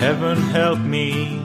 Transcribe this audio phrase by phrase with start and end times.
[0.00, 1.36] heaven help me.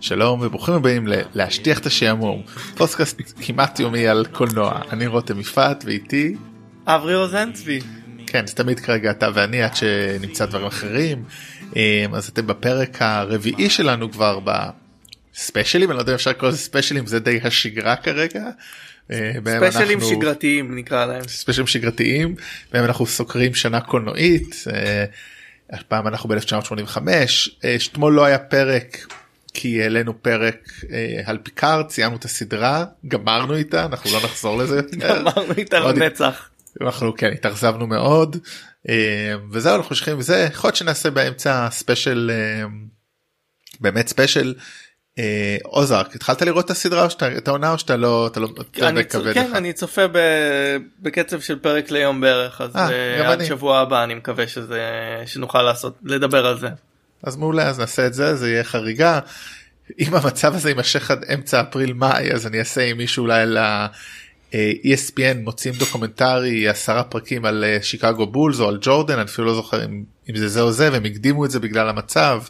[0.00, 2.42] שלום וברוכים הבאים ל"להשטיח את השעמום",
[2.76, 4.80] פודקאסט כמעט יומי על קולנוע.
[4.92, 6.34] אני רותם יפעת ואיתי
[6.86, 7.80] אורי רוזנצבי.
[8.26, 11.24] כן זה תמיד כרגע אתה ואני עד שנמצא דברים אחרים.
[11.76, 14.38] אה, אז אתם בפרק הרביעי שלנו כבר
[15.34, 18.44] בספיישלים אני לא יודע אם אפשר לקרוא לזה ספיישלים זה די השגרה כרגע.
[19.42, 21.22] בהם ספיישלים אנחנו- שגרתיים נקרא להם.
[21.28, 22.34] ספיישלים שגרתיים
[22.72, 24.64] בהם אנחנו סוקרים שנה קולנועית.
[25.72, 26.98] אה, הפעם אנחנו ב-1985
[27.90, 29.06] אתמול לא היה פרק
[29.54, 34.76] כי העלינו פרק אה, על פיקארד סיימנו את הסדרה גמרנו איתה אנחנו לא נחזור לזה
[34.92, 35.20] יותר.
[35.20, 36.48] אמרנו איתה לנצח.
[36.80, 38.36] אנחנו כן התאכזבנו מאוד
[38.88, 42.66] אה, וזהו אנחנו ממשיכים וזה יכול להיות שנעשה באמצע ספיישל אה,
[43.80, 44.54] באמת ספיישל.
[45.18, 48.48] אה, אוזרק התחלת לראות את הסדרה או שאתה את העונה או שאתה לא אתה לא
[48.60, 49.56] אתה אני כבד כן לך?
[49.56, 53.48] אני צופה ב- בקצב של פרק ליום בערך אז אה, אה, עד אני.
[53.48, 54.80] שבוע הבא אני מקווה שזה
[55.26, 56.68] שנוכל לעשות לדבר על זה.
[57.22, 59.20] אז מעולה אז נעשה את זה זה יהיה חריגה.
[59.98, 63.58] אם המצב הזה יימשך עד אמצע אפריל מאי אז אני אעשה עם מישהו אולי ל...
[64.84, 69.84] ESPN מוציאים דוקומנטרי עשרה פרקים על שיקגו בולס או על ג'ורדן אני אפילו לא זוכר
[69.84, 72.42] אם, אם זה זה או זה והם הקדימו את זה בגלל המצב.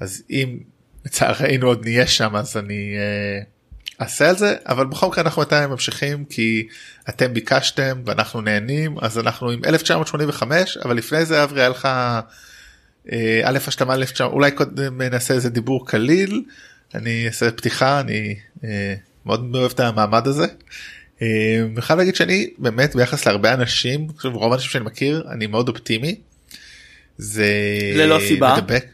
[0.00, 0.58] אז אם
[1.04, 3.42] לצערנו עוד נהיה שם אז אני אה,
[4.00, 6.68] אעשה על זה אבל בכל מקרה אנחנו עדיין ממשיכים כי
[7.08, 11.88] אתם ביקשתם ואנחנו נהנים אז אנחנו עם 1985 אבל לפני זה אברי היה לך
[13.12, 16.42] אה, א' השלמה 1900 אולי קודם נעשה איזה דיבור קליל
[16.94, 18.94] אני אעשה פתיחה אני אה,
[19.26, 20.46] מאוד אוהב את המעמד הזה.
[21.22, 25.68] אני חייב להגיד שאני באמת ביחס להרבה אנשים חושב רוב האנשים שאני מכיר אני מאוד
[25.68, 26.20] אופטימי.
[27.18, 27.46] זה
[27.94, 28.56] ללא סיבה?
[28.56, 28.86] מדבק.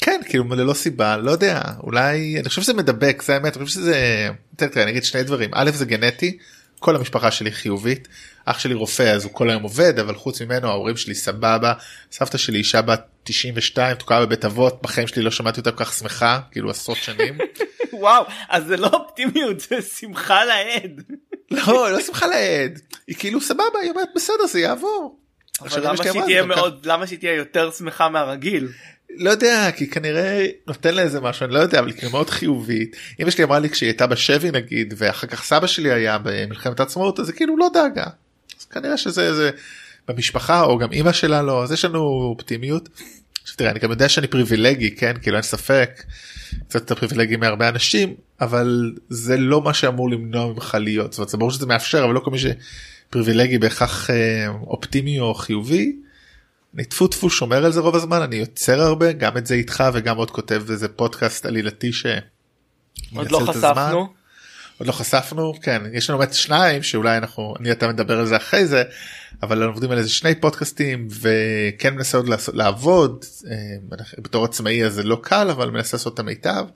[0.00, 3.80] כן כאילו ללא סיבה לא יודע אולי אני חושב שזה מדבק זה האמת אני חושב
[3.80, 6.38] שזה תראה, תראה, אני אגיד שני דברים א' זה גנטי
[6.78, 8.08] כל המשפחה שלי חיובית
[8.44, 11.72] אח שלי רופא אז הוא כל היום עובד אבל חוץ ממנו ההורים שלי סבבה
[12.12, 15.92] סבתא שלי אישה בת 92 תקועה בבית אבות בחיים שלי לא שמעתי אותה כל כך
[15.92, 17.38] שמחה כאילו עשרות שנים
[17.92, 21.02] וואו אז זה לא אופטימיות זה שמחה לאיד.
[21.50, 25.18] לא לא שמחה לאיד היא כאילו סבבה היא אומרת בסדר זה יעבור.
[25.60, 28.68] אבל למה שהיא תהיה מאוד למה שהיא תהיה יותר שמחה מהרגיל.
[29.16, 32.96] לא יודע כי כנראה נותן לה איזה משהו אני לא יודע אבל היא מאוד חיובית
[33.20, 37.20] אמא שלי אמרה לי כשהיא הייתה בשבי נגיד ואחר כך סבא שלי היה במלחמת העצמאות
[37.20, 38.06] אז היא כאילו לא דאגה.
[38.60, 39.50] אז כנראה שזה איזה
[40.08, 42.88] במשפחה או גם אמא שלה לא אז יש לנו אופטימיות.
[43.42, 46.02] עכשיו תראה אני גם יודע שאני פריבילגי כן כאילו אין ספק
[46.68, 51.28] קצת יותר פריבילגי מהרבה אנשים אבל זה לא מה שאמור למנוע ממך להיות זאת אומרת
[51.28, 55.96] זה ברור שזה מאפשר אבל לא כל מי שפריבילגי בהכרח אה, אופטימי או חיובי.
[56.74, 59.84] אני טפו טפו שומר על זה רוב הזמן אני יוצר הרבה גם את זה איתך
[59.94, 62.06] וגם עוד כותב איזה פודקאסט עלילתי ש...
[63.14, 63.40] עוד לא.
[63.46, 64.18] חשפנו.
[64.78, 68.36] עוד לא חשפנו כן יש לנו באמת שניים שאולי אנחנו אני אתה מדבר על זה
[68.36, 68.82] אחרי זה
[69.42, 73.54] אבל אנחנו עובדים על איזה שני פודקאסטים וכן מנסה עוד לעשות, לעבוד אה,
[74.18, 76.66] בתור עצמאי אז זה לא קל אבל מנסה לעשות את המיטב.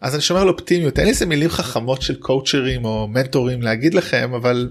[0.00, 3.94] אז אני שומר על אופטימיות אין לי איזה מילים חכמות של קואוצ'רים או מנטורים להגיד
[3.94, 4.68] לכם אבל.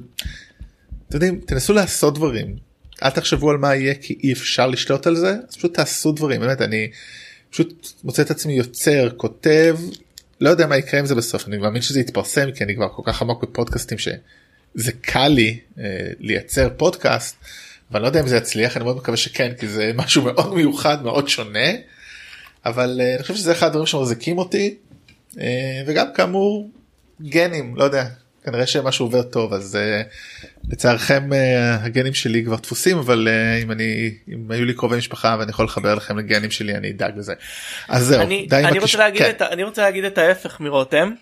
[1.08, 2.56] אתם יודעים תנסו לעשות דברים
[3.04, 5.36] אל תחשבו על מה יהיה כי אי אפשר לשלוט על זה.
[5.50, 6.92] אז פשוט תעשו דברים באמת אני
[7.50, 9.78] פשוט מוצא את עצמי יוצר כותב
[10.42, 13.02] לא יודע מה יקרה עם זה בסוף אני מאמין שזה יתפרסם כי אני כבר כל
[13.06, 15.84] כך עמוק בפודקאסטים שזה קל לי אה,
[16.20, 17.36] לייצר פודקאסט
[17.92, 21.04] אבל לא יודע אם זה יצליח אני מאוד מקווה שכן כי זה משהו מאוד מיוחד
[21.04, 21.70] מאוד שונה.
[22.66, 24.76] אבל אה, אני חושב שזה אחד הדברים שמחזיקים אותי
[25.40, 26.70] אה, וגם כאמור
[27.22, 28.06] גנים לא יודע
[28.46, 30.02] כנראה שמשהו עובר טוב אז אה,
[30.70, 35.36] לצערכם אה, הגנים שלי כבר דפוסים אבל אה, אם אני אם היו לי קרובי משפחה
[35.40, 37.34] ואני יכול לחבר לכם לגנים שלי אני אדאג לזה.
[37.88, 39.30] אז זהו אני, די אני, רוצה להגיד כן.
[39.30, 41.12] את, אני רוצה להגיד את ההפך מרותם.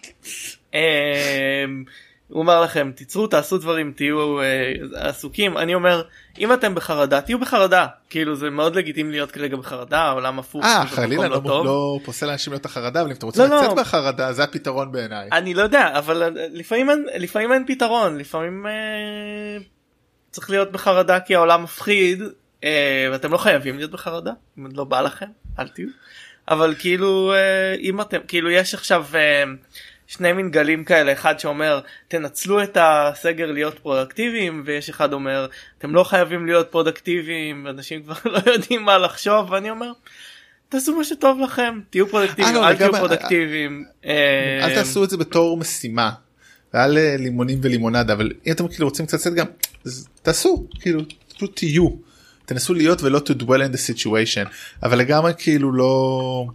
[2.32, 6.04] הוא אומר לכם תצרו תעשו דברים תהיו אה, עסוקים אני אומר
[6.40, 10.86] אם אתם בחרדה תהיו בחרדה כאילו זה מאוד לגיטימי להיות כרגע בחרדה העולם הפוך אה
[10.86, 11.66] חלילה לא, טוב.
[11.66, 13.64] לא פוסל לאנשים להיות החרדה אבל אם אתם רוצים לא, לא.
[13.64, 15.30] לצאת מהחרדה זה הפתרון בעיניי.
[15.32, 19.58] אני לא יודע אבל אה, לפעמים אין, לפעמים אין פתרון לפעמים אה,
[20.32, 22.24] צריך להיות בחרדה כי העולם מפחיד
[22.64, 25.28] אה, ואתם לא חייבים להיות בחרדה אם לא בא לכם
[25.60, 25.88] אל תהיו
[26.48, 29.44] אבל כאילו אה, אם אתם כאילו יש עכשיו אה,
[30.12, 35.48] שני מין גלים כאלה אחד שאומר תנצלו את הסגר להיות פרודקטיביים ויש אחד אומר
[35.78, 39.92] אתם לא חייבים להיות פרודקטיביים אנשים כבר לא יודעים מה לחשוב ואני אומר.
[40.70, 43.86] תעשו מה שטוב לכם תהיו פרודקטיביים אה, לא, אל תהיו לגמרי, פרודקטיביים.
[44.06, 46.12] אה, אל תעשו את זה בתור משימה.
[46.76, 46.88] אה,
[47.18, 49.46] לימונים ולימונדה אבל אם אתם כאילו רוצים קצת גם
[50.22, 51.02] תעשו כאילו
[51.36, 51.90] פשוט תהיו.
[52.46, 54.50] תנסו להיות ולא to dwell in the situation
[54.84, 56.54] אבל לגמרי כאילו לא אה,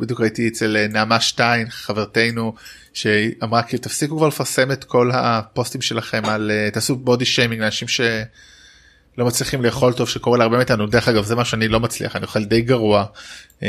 [0.00, 2.54] בדיוק ראיתי אצל אה, נעמה שטיין חברתנו
[2.92, 7.88] שאמרה כאילו תפסיקו כבר לפרסם את כל הפוסטים שלכם על אה, תעשו body shaming לאנשים
[7.88, 8.06] שלא
[9.18, 12.24] לא מצליחים לאכול טוב שקורה להרבה מאיתנו דרך אגב זה מה שאני לא מצליח אני
[12.24, 13.04] אוכל די גרוע
[13.62, 13.68] אה,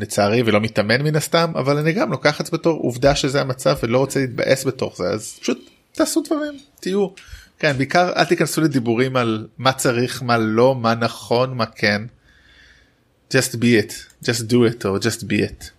[0.00, 3.76] לצערי ולא מתאמן מן הסתם אבל אני גם לוקח את זה בתור עובדה שזה המצב
[3.82, 7.08] ולא רוצה להתבאס בתוך זה אז פשוט תעשו דברים תהיו
[7.58, 12.02] כן בעיקר אל תיכנסו לדיבורים על מה צריך מה לא מה נכון מה כן.
[13.34, 13.92] Just be it
[14.22, 15.70] just do it or just be it.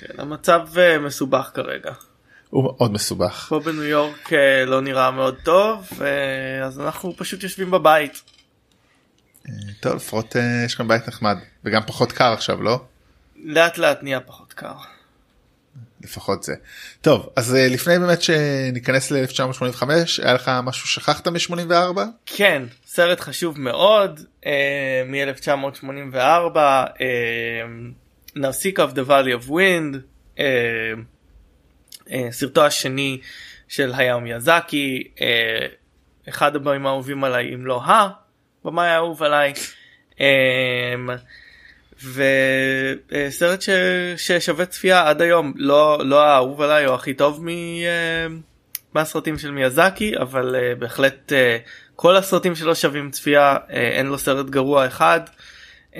[0.00, 1.92] כן, המצב אה, מסובך כרגע.
[2.50, 3.46] הוא מאוד מסובך.
[3.48, 8.22] פה בניו יורק אה, לא נראה מאוד טוב אה, אז אנחנו פשוט יושבים בבית.
[9.80, 10.36] טוב לפחות
[10.66, 12.84] יש כאן בית נחמד וגם פחות קר עכשיו לא?
[13.36, 14.74] לאט לאט נהיה פחות קר.
[16.02, 16.54] לפחות זה.
[17.00, 19.82] טוב אז אה, לפני באמת שניכנס ל-1985
[20.22, 21.98] היה לך משהו שכחת מ-84?
[22.26, 26.96] כן סרט חשוב מאוד אה, מ-1984 אה,
[28.36, 29.96] Nausicaa of the Valley of Wind
[30.38, 30.44] אה,
[32.10, 33.20] אה, סרטו השני
[33.68, 35.66] של היאו מיאזקי אה,
[36.28, 37.82] אחד הבאים האהובים עליי אם לא
[38.64, 39.52] הבמאי האהוב עליי.
[40.20, 40.94] אה,
[42.04, 43.68] וסרט ש...
[44.16, 47.48] ששווה צפייה עד היום לא לא האהוב עליי או הכי טוב מ...
[47.48, 48.26] אה,
[48.94, 54.18] מהסרטים של מיאזקי אבל uh, בהחלט uh, כל הסרטים שלו שווים צפייה uh, אין לו
[54.18, 55.20] סרט גרוע אחד.
[55.94, 55.98] Uh,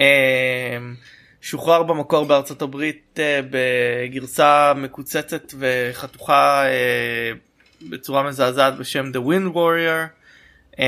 [1.40, 10.17] שוחרר במקור בארצות הברית uh, בגרסה מקוצצת וחתוכה uh, בצורה מזעזעת בשם The Wind Warrior.
[10.78, 10.80] Um,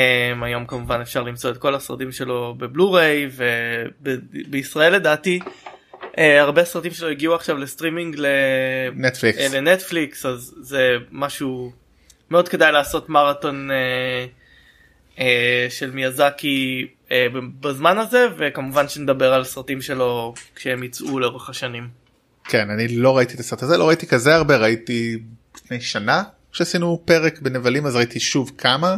[0.42, 3.28] היום כמובן אפשר למצוא את כל הסרטים שלו בבלו-ריי
[4.02, 5.40] ובישראל לדעתי
[6.02, 8.16] uh, הרבה סרטים שלו הגיעו עכשיו לסטרימינג
[8.96, 9.38] נטפליקס.
[9.38, 11.72] uh, לנטפליקס אז זה משהו
[12.30, 15.20] מאוד כדאי לעשות מרתון uh, uh,
[15.68, 17.10] של מיאזקי uh,
[17.60, 21.88] בזמן הזה וכמובן שנדבר על סרטים שלו כשהם יצאו לאורך השנים.
[22.44, 25.18] כן אני לא ראיתי את הסרט הזה לא ראיתי כזה הרבה ראיתי
[25.56, 26.22] לפני שנה
[26.52, 28.96] שעשינו פרק בנבלים אז ראיתי שוב כמה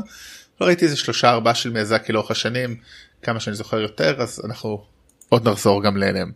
[0.64, 2.76] ראיתי איזה שלושה ארבעה של מיאזקי לאורך השנים
[3.22, 4.84] כמה שאני זוכר יותר אז אנחנו
[5.28, 6.32] עוד נחזור גם אליהם.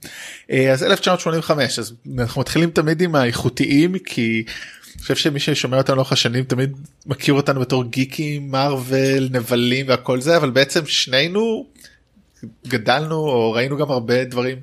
[0.51, 4.45] אה, אז 1985 אז אנחנו מתחילים תמיד עם האיכותיים כי
[4.95, 6.77] אני חושב שמי ששומע אותנו לאורך השנים תמיד
[7.07, 11.67] מכיר אותנו בתור גיקים מארוול נבלים והכל זה אבל בעצם שנינו
[12.67, 14.57] גדלנו או ראינו גם הרבה דברים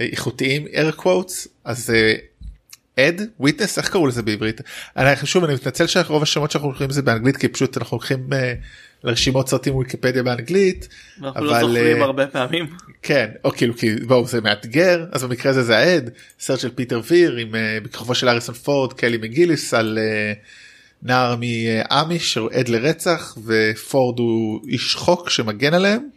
[0.00, 1.90] אה, איכותיים air quotes אז
[3.08, 4.60] Witness איך קראו לזה בעברית
[4.96, 8.34] אני שוב אני מתנצל שרוב השמות שאנחנו הולכים זה באנגלית כי פשוט אנחנו הולכים uh,
[9.04, 10.88] לרשימות סרטים ויקיפדיה באנגלית.
[11.22, 12.66] אנחנו לא זוכרים הרבה פעמים.
[13.02, 16.10] כן או כאילו כי בואו זה מאתגר אז במקרה הזה זה העד
[16.40, 20.38] סרט של פיטר ויר עם uh, בכיכובו של הריסון פורד קלי מגיליס על uh,
[21.02, 26.08] נער מאמיש עד לרצח ופורד הוא איש חוק שמגן עליהם.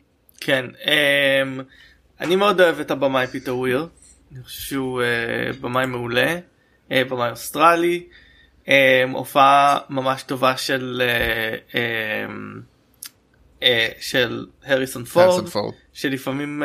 [0.41, 1.62] כן um,
[2.21, 3.88] אני מאוד אוהב את הבמאי פיטר ויר.
[4.36, 6.36] אני חושב שהוא uh, במאי מעולה.
[6.91, 8.03] אה, במאי אוסטרלי,
[8.68, 11.01] אה, הופעה ממש טובה של
[13.63, 15.44] אה, של הריסון פורד,
[15.94, 16.63] שלפעמים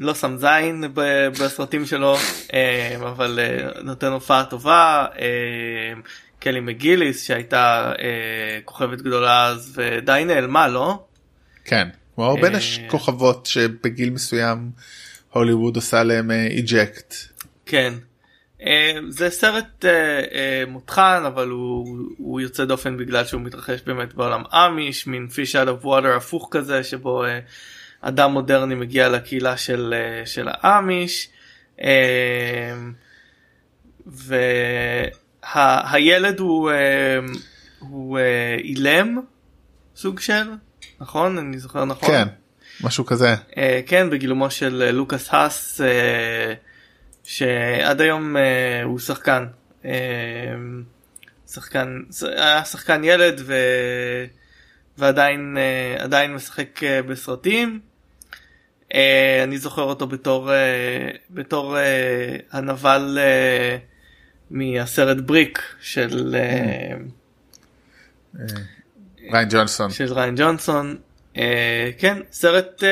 [0.00, 0.84] לא שם זין
[1.40, 2.16] בסרטים שלו
[3.00, 3.38] אבל
[3.82, 5.06] נותן הופעה טובה.
[6.38, 7.92] קלי מגיליס שהייתה
[8.64, 11.04] כוכבת גדולה אז ודי נעלמה לא?
[11.64, 14.70] כן, כמו בין הכוכבות שבגיל מסוים
[15.30, 17.14] הוליווד עושה להם איג'קט.
[17.66, 17.94] כן.
[18.66, 24.14] אה, זה סרט אה, אה, מותחן אבל הוא, הוא יוצא דופן בגלל שהוא מתרחש באמת
[24.14, 27.24] בעולם אמיש מין fish out of water הפוך כזה שבו
[28.00, 31.28] אדם מודרני מגיע לקהילה של, של האמיש.
[34.06, 36.70] והילד הוא,
[37.78, 38.18] הוא
[38.58, 39.20] אילם
[39.96, 40.50] סוג של
[41.00, 41.38] נכון?
[41.38, 42.08] אני זוכר נכון?
[42.08, 42.28] כן
[42.80, 43.34] משהו כזה.
[43.86, 45.80] כן בגילומו של לוקאס האס.
[47.24, 49.46] שעד היום uh, הוא שחקן.
[49.82, 49.86] uh,
[51.52, 53.54] שחקן היה שחקן ילד ו...
[54.98, 55.56] ועדיין
[55.98, 57.80] uh, עדיין משחק בסרטים.
[59.44, 60.50] אני זוכר אותו בתור
[61.30, 61.76] בתור
[62.50, 63.18] הנבל
[64.50, 66.36] מהסרט בריק של
[69.32, 69.90] ריין ג'ונסון.
[69.90, 70.96] של ריין ג'ונסון.
[71.98, 72.82] כן סרט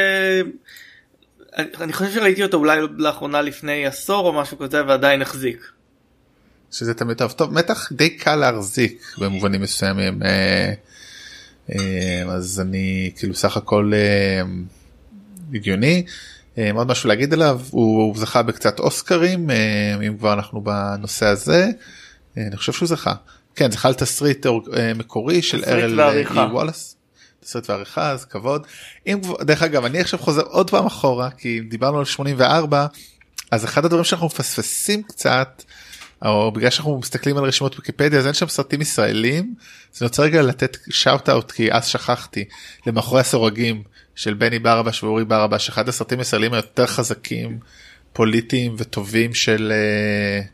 [1.57, 5.71] אני חושב שראיתי אותו אולי לאחרונה לפני עשור או משהו כזה ועדיין החזיק.
[6.73, 10.73] שזה תמיד טוב טוב מתח די קל להחזיק במובנים מסוימים אה,
[11.73, 14.43] אה, אז אני כאילו סך הכל אה,
[15.55, 16.05] הגיוני.
[16.75, 19.51] עוד משהו להגיד עליו הוא זכה בקצת אוסקרים
[20.07, 21.69] אם כבר אנחנו בנושא הזה
[22.37, 23.15] אני חושב שהוא זכה
[23.55, 24.47] כן זכה לתסריט
[24.95, 26.01] מקורי של ארל
[26.53, 26.97] וואלאס.
[27.41, 28.67] תסריט ועריכה אז כבוד.
[29.07, 32.87] אם דרך אגב אני עכשיו חוזר עוד פעם אחורה כי דיברנו על 84
[33.51, 35.63] אז אחד הדברים שאנחנו מפספסים קצת
[36.25, 39.55] או בגלל שאנחנו מסתכלים על רשימות ויקיפדיה אז אין שם סרטים ישראלים.
[39.95, 42.45] אז אני רוצה רגע לתת שאוט אאוט כי אז שכחתי
[42.87, 43.83] למאחורי הסורגים
[44.15, 47.59] של בני ברבש ואורי ברבש אחד הסרטים הישראלים היותר חזקים
[48.13, 50.47] פוליטיים וטובים של uh,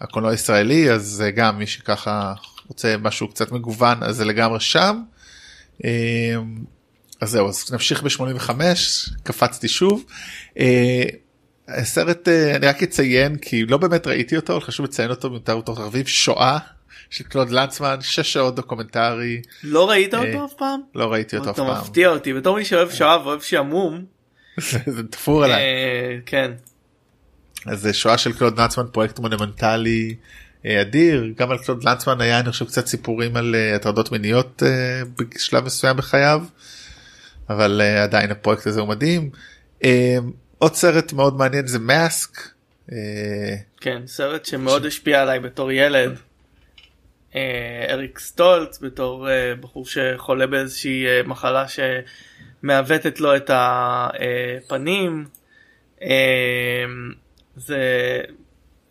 [0.00, 2.34] הקולנוע הישראלי אז uh, גם מי שככה
[2.68, 5.02] רוצה משהו קצת מגוון אז זה לגמרי שם.
[5.80, 5.84] Uh,
[7.20, 8.50] אז זהו אז נמשיך ב-85
[9.22, 10.04] קפצתי שוב.
[10.54, 10.60] Uh,
[11.68, 15.52] הסרט uh, אני רק אציין כי לא באמת ראיתי אותו אבל חשוב לציין אותו במותר
[15.52, 16.58] אותו ערבים שואה
[17.10, 19.42] של קלוד לנצמן שש שעות דוקומנטרי.
[19.64, 20.80] לא ראית אותו אף פעם?
[20.94, 21.70] לא ראיתי אותו אף פעם.
[21.70, 24.04] אתה מפתיע אותי בתור מי שאוהב שואה ואוהב שעמום.
[24.96, 25.62] זה תפור עליי.
[26.26, 26.52] כן.
[27.66, 30.14] אז שואה של קלוד לנצמן פרויקט מונומנטלי
[30.66, 34.62] אדיר גם על קלוד לנצמן היה אני חושב קצת סיפורים על הטרדות מיניות
[35.18, 36.42] בשלב מסוים בחייו.
[37.48, 39.30] אבל עדיין הפרויקט הזה הוא מדהים.
[40.58, 42.48] עוד סרט מאוד מעניין זה Mask.
[43.80, 46.18] כן סרט שמאוד השפיע עליי בתור ילד.
[47.90, 49.28] אריק סטולץ בתור
[49.60, 51.64] בחור שחולה באיזושהי מחלה
[52.62, 55.24] שמעוותת לו את הפנים.
[57.56, 57.78] זה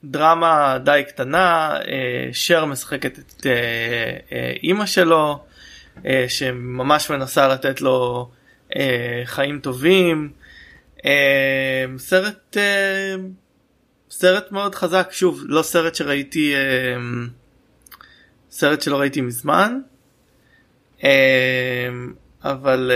[0.04, 1.78] דרמה די קטנה,
[2.32, 3.46] שר משחקת את
[4.64, 5.44] אימא שלו
[6.28, 8.30] שממש מנסה לתת לו
[9.26, 10.32] חיים טובים.
[11.98, 12.58] סרט
[14.12, 16.54] סרט מאוד חזק שוב לא סרט שראיתי
[18.52, 19.80] סרט שלא ראיתי מזמן
[22.44, 22.92] אבל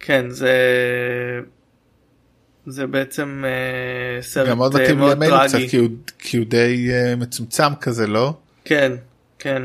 [0.00, 0.52] כן זה
[2.66, 3.44] זה בעצם
[4.20, 8.34] סרט גם מאוד מתאים לימינו קצת כי הוא, כי הוא די מצומצם כזה לא?
[8.64, 8.92] כן
[9.38, 9.62] כן.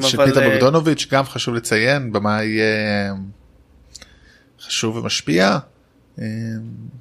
[0.00, 2.58] של פיטר בוגדונוביץ' גם חשוב לציין במאי
[4.60, 5.58] חשוב ומשפיע.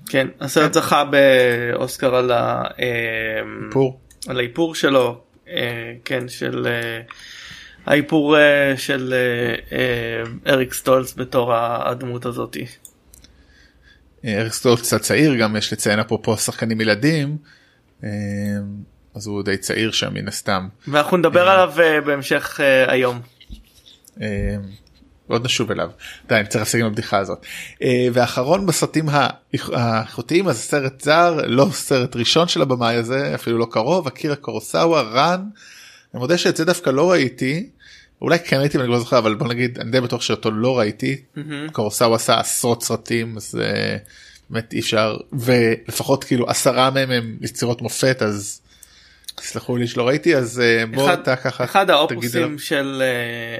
[0.09, 5.21] כן הסרט זכה באוסקר על האיפור על האיפור שלו
[6.05, 6.67] כן של
[7.85, 8.35] האיפור
[8.77, 9.13] של
[10.47, 12.65] אריק סטולס בתור הדמות הזאתי.
[14.27, 17.37] אריק סטולס קצת צעיר גם יש לציין אפרופו שחקנים ילדים.
[19.15, 20.67] אז הוא די צעיר שם מן הסתם.
[20.87, 21.73] ואנחנו נדבר עליו
[22.05, 23.19] בהמשך היום.
[25.27, 25.89] עוד נשוב אליו.
[26.29, 27.45] די, אני צריך להשיג עם הבדיחה הזאת.
[28.13, 29.05] ואחרון בסרטים
[29.73, 35.01] האיכותיים אז סרט זר לא סרט ראשון של הבמאי הזה אפילו לא קרוב אקירה קורוסאווה
[35.01, 35.41] רן.
[36.13, 37.69] אני מודה שאת זה דווקא לא ראיתי.
[38.21, 41.21] אולי כן ראיתי ואני לא זוכר אבל בוא נגיד אני די בטוח שאותו לא ראיתי.
[41.71, 43.59] קורוסאווה עשה עשרות סרטים אז
[44.49, 48.61] באמת אי אפשר ולפחות כאילו עשרה מהם הם יצירות מופת אז.
[49.35, 50.61] תסלחו לי שלא ראיתי אז
[50.93, 53.03] בוא אתה ככה אחד האופוסים של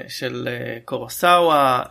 [0.08, 0.48] של
[0.84, 1.82] קורוסאווה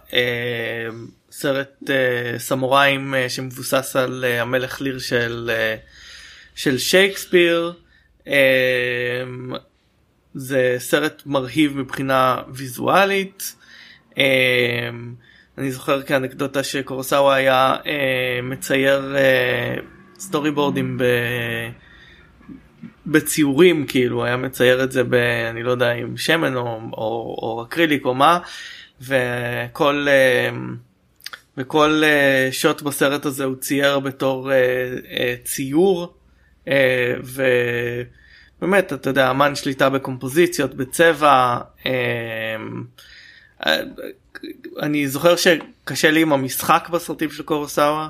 [1.32, 1.90] סרט
[2.38, 5.52] סמוראים שמבוסס על המלך ליר של
[6.56, 7.74] של שייקספיר
[10.38, 13.56] זה סרט מרהיב מבחינה ויזואלית.
[15.58, 17.76] אני זוכר כאנקדוטה שקורוסאווה היה
[18.44, 19.16] מצייר
[20.20, 21.04] סטורי בורדים ב...
[23.06, 25.14] בציורים כאילו היה מצייר את זה ב...
[25.50, 28.40] אני לא יודע עם שמן או, או, או אקריליק או מה
[29.02, 30.08] וכל
[31.58, 32.04] וכל
[32.52, 34.52] שוט בסרט הזה הוא צייר בתור
[35.44, 36.18] ציור
[38.62, 41.58] ובאמת אתה יודע אמן שליטה בקומפוזיציות בצבע
[44.80, 48.10] אני זוכר שקשה לי עם המשחק בסרטים של קורוסאווה.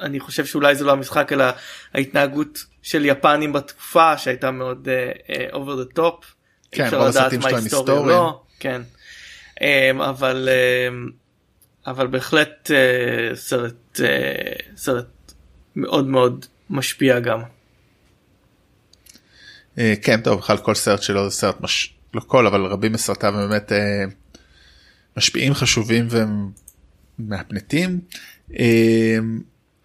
[0.00, 1.44] אני חושב שאולי זה לא המשחק אלא
[1.94, 4.88] ההתנהגות של יפנים בתקופה שהייתה מאוד
[5.52, 6.34] over the top.
[6.70, 8.08] כן, רוב הסרטים שלהם היסטוריים.
[8.08, 8.82] לא, כן.
[9.58, 9.62] Um,
[10.08, 11.12] אבל um,
[11.86, 14.00] אבל בהחלט uh, סרט uh,
[14.76, 15.06] סרט
[15.76, 17.42] מאוד מאוד משפיע גם.
[19.78, 21.94] Uh, כן טוב בכלל כל סרט שלו זה סרט מש...
[22.14, 24.10] לא כל אבל רבים מסרטיו באמת uh,
[25.16, 26.08] משפיעים חשובים
[27.18, 28.00] ומהפנטים.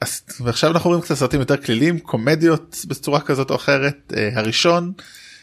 [0.01, 4.93] אז ועכשיו אנחנו רואים קצת סרטים יותר כלילים קומדיות בצורה כזאת או אחרת הראשון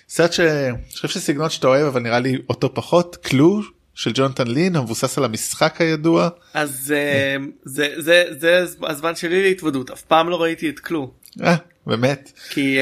[0.08, 3.60] סרט שאני חושב שסגנון שאתה אוהב אבל נראה לי אותו פחות קלו
[3.94, 6.28] של ג'ונתן לין המבוסס על המשחק הידוע.
[6.54, 11.12] אז זה זה זה הזמן שלי להתוודות אף פעם לא ראיתי את קלו.
[11.86, 12.32] באמת.
[12.50, 12.78] כי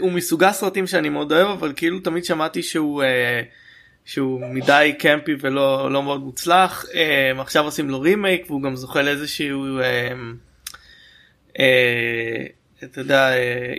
[0.00, 3.02] הוא מסוגה סרטים שאני מאוד אוהב אבל כאילו תמיד שמעתי שהוא.
[4.04, 6.84] שהוא מדי קמפי ולא לא מאוד מוצלח
[7.38, 9.64] עכשיו עושים לו רימייק והוא גם זוכה לאיזשהו
[12.84, 13.30] אתה יודע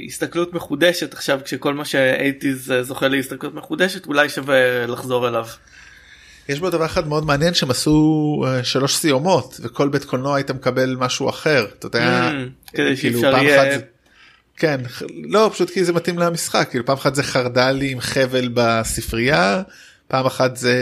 [0.07, 5.45] הסתכלות מחודשת עכשיו כשכל מה שהייטיז זוכה להסתכלות מחודשת אולי שווה לחזור אליו.
[6.49, 7.95] יש בו דבר אחד מאוד מעניין שהם עשו
[8.63, 13.45] שלוש סיומות וכל בית קולנוע היית מקבל משהו אחר אתה יודע Mm, כדי כאילו, פעם
[13.45, 13.81] יהיה- אחת
[14.61, 14.81] כן
[15.23, 19.61] לא פשוט כי זה מתאים למשחק כאילו פעם אחת זה חרדלי עם חבל בספרייה
[20.07, 20.75] פעם אחת זה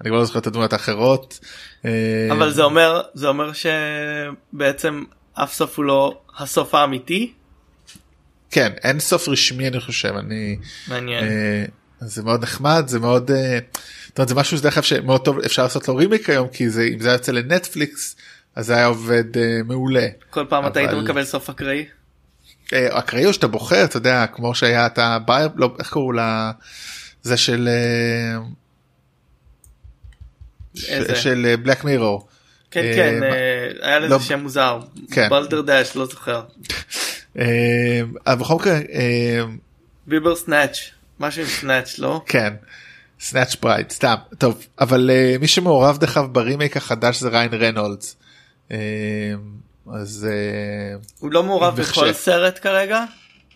[0.00, 1.40] אני כבר לא זוכר את הדמויות האחרות.
[1.84, 7.32] אה, אבל זה אומר זה אומר שבעצם אף סוף הוא לא הסוף האמיתי
[8.50, 10.56] כן אין סוף רשמי אני חושב אני
[10.88, 11.64] מעניין אה,
[12.00, 13.58] זה מאוד נחמד זה מאוד אה,
[14.08, 16.88] זאת אומרת, זה משהו שדרך אגב שמאוד טוב אפשר לעשות לו רימיק היום כי זה
[16.94, 18.16] אם זה היה יוצא לנטפליקס
[18.54, 20.06] אז זה היה עובד אה, מעולה.
[20.30, 21.84] כל פעם אתה היית אבל- מקבל סוף אקראי
[22.74, 26.52] אקראי או שאתה בוחר אתה יודע כמו שהיה את הבייר לא איך קראו לה
[27.22, 28.38] זה של אה,
[30.88, 31.16] איזה?
[31.16, 32.28] של בלק מירור.
[32.70, 35.28] כן אה, כן אה, היה לזה לא- שם מוזר כן.
[35.30, 36.42] בלדר דאש לא זוכר
[38.26, 39.40] אבל בכל מקרה אה,
[40.06, 40.78] ביבר סנאץ'
[41.20, 42.54] משהו עם סנאץ' לא כן.
[43.20, 48.16] סנאצ' פרייד סתם טוב אבל מי שמעורב דרך אגב ברימייק החדש זה ריאן ריינולדס.
[49.92, 51.92] אז uh, הוא לא מעורב מחשב.
[51.92, 53.04] בכל סרט כרגע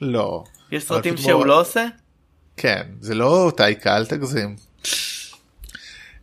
[0.01, 1.47] לא יש סרטים שהוא מעורב.
[1.47, 1.87] לא עושה
[2.57, 4.57] כן זה לא טאיקה אל תגזים.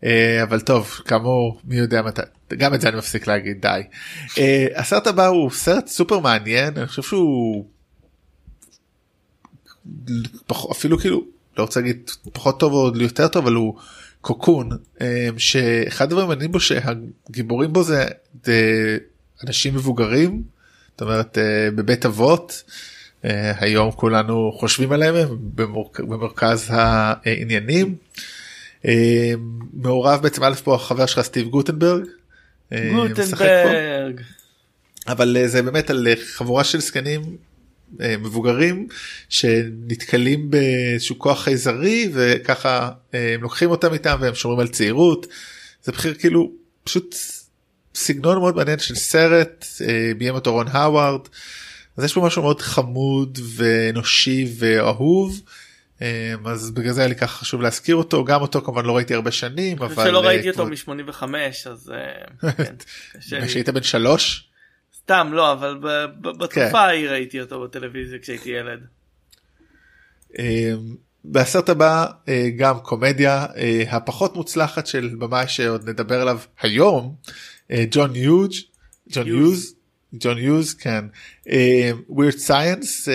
[0.02, 0.08] Uh,
[0.44, 2.22] אבל טוב כאמור מי יודע מתי
[2.58, 3.82] גם את זה אני מפסיק להגיד די.
[4.28, 4.40] Uh,
[4.76, 7.66] הסרט הבא הוא סרט סופר מעניין אני חושב שהוא
[10.72, 11.24] אפילו כאילו
[11.58, 13.76] לא רוצה להגיד פחות טוב או יותר טוב אבל הוא
[14.22, 14.70] קוקון
[15.02, 18.06] אה, שאחד הדברים המעניינים בו שהגיבורים בו זה
[19.44, 20.56] אנשים מבוגרים
[20.96, 22.64] זאת אומרת אה, בבית אבות
[23.26, 25.16] אה, היום כולנו חושבים עליהם
[26.00, 27.96] במרכז העניינים.
[28.86, 29.34] אה,
[29.74, 32.06] מעורב בעצם א' פה החבר שלך סטיב גוטנברג.
[32.72, 34.22] גוטנברג
[35.08, 37.38] אבל זה באמת על חבורה של זקנים
[38.00, 38.88] מבוגרים
[39.30, 45.28] שנתקלים באיזשהו כוח חייזרי וככה הם לוקחים אותם איתם והם שומרים על צעירות.
[45.84, 46.52] זה בחיר כאילו
[46.84, 47.16] פשוט
[47.96, 51.22] סגנון מאוד מעניין של סרט אה, ביים אותו רון האווארד.
[51.98, 55.42] אז יש פה משהו מאוד חמוד ואנושי ואהוב.
[56.02, 59.14] אה, אז בגלל זה היה לי ככה חשוב להזכיר אותו גם אותו כמובן לא ראיתי
[59.14, 61.24] הרבה שנים אבל שלא אה, ראיתי אותו כבר- מ-85
[61.70, 61.92] אז
[62.44, 62.52] אה,
[63.30, 63.46] כן.
[63.48, 64.50] כשהיית בן שלוש.
[64.98, 66.38] סתם לא אבל ב- ב- כן.
[66.38, 68.80] בתקופה ההיא ראיתי אותו בטלוויזיה כשהייתי ילד.
[70.40, 70.74] אה,
[71.26, 77.34] בסרט הבא אה, גם קומדיה אה, הפחות מוצלחת של במאי שעוד נדבר עליו היום אה,
[77.92, 78.52] ג'ון יוז
[79.12, 79.74] ג'ון יוז.
[80.20, 81.06] ג'ון יוז כן
[82.10, 83.08] Weird Science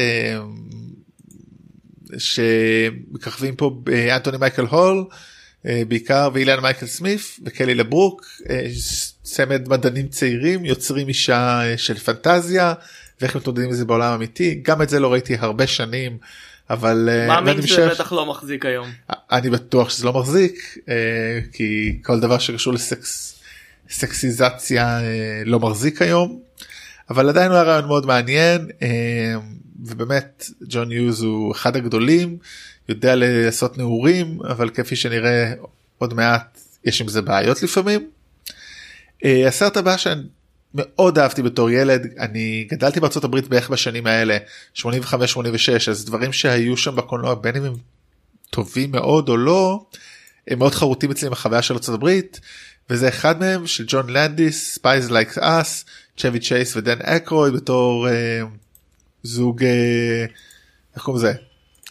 [2.19, 3.81] שמככבים פה
[4.17, 5.05] אנטוני מייקל הול
[5.67, 8.67] אה, בעיקר ואילן מייקל סמיף וקלי לברוק אה,
[9.23, 11.39] צמד מדענים צעירים יוצרים אישה
[11.71, 12.75] אה, של פנטזיה
[13.21, 16.19] ואיך מתמודדים עם זה בעולם אמיתי גם את זה לא ראיתי הרבה שנים
[16.71, 18.89] אבל אה, מאמין שזה משער- בטח לא מחזיק היום.
[19.33, 20.95] אני בטוח שזה לא מחזיק אה,
[21.53, 23.39] כי כל דבר שקשור לסקס
[23.90, 26.40] סקסיזציה אה, לא מחזיק היום
[27.11, 29.35] אבל עדיין הוא היה רעיון מאוד מעניין אה,
[29.85, 32.38] ובאמת ג'ון יוז הוא אחד הגדולים
[32.88, 35.53] יודע לעשות נעורים אבל כפי שנראה
[35.98, 38.11] עוד מעט יש עם זה בעיות לפעמים.
[39.24, 40.22] אה, הסרט הבא שאני
[40.74, 44.38] מאוד אהבתי בתור ילד אני גדלתי בארצות הברית בערך בשנים האלה
[44.76, 44.83] 85-86
[45.90, 47.74] אז דברים שהיו שם בקולנוע בין אם הם
[48.50, 49.85] טובים מאוד או לא
[50.48, 52.40] הם מאוד חרוטים אצלי עם החוויה של ארצות הברית
[52.90, 55.85] וזה אחד מהם של ג'ון לנדיס Spies Like Us
[56.16, 58.42] צ'בי צ'ייס ודן אקרויד בתור אה,
[59.22, 60.24] זוג אה,
[60.94, 61.33] איך קוראים לזה?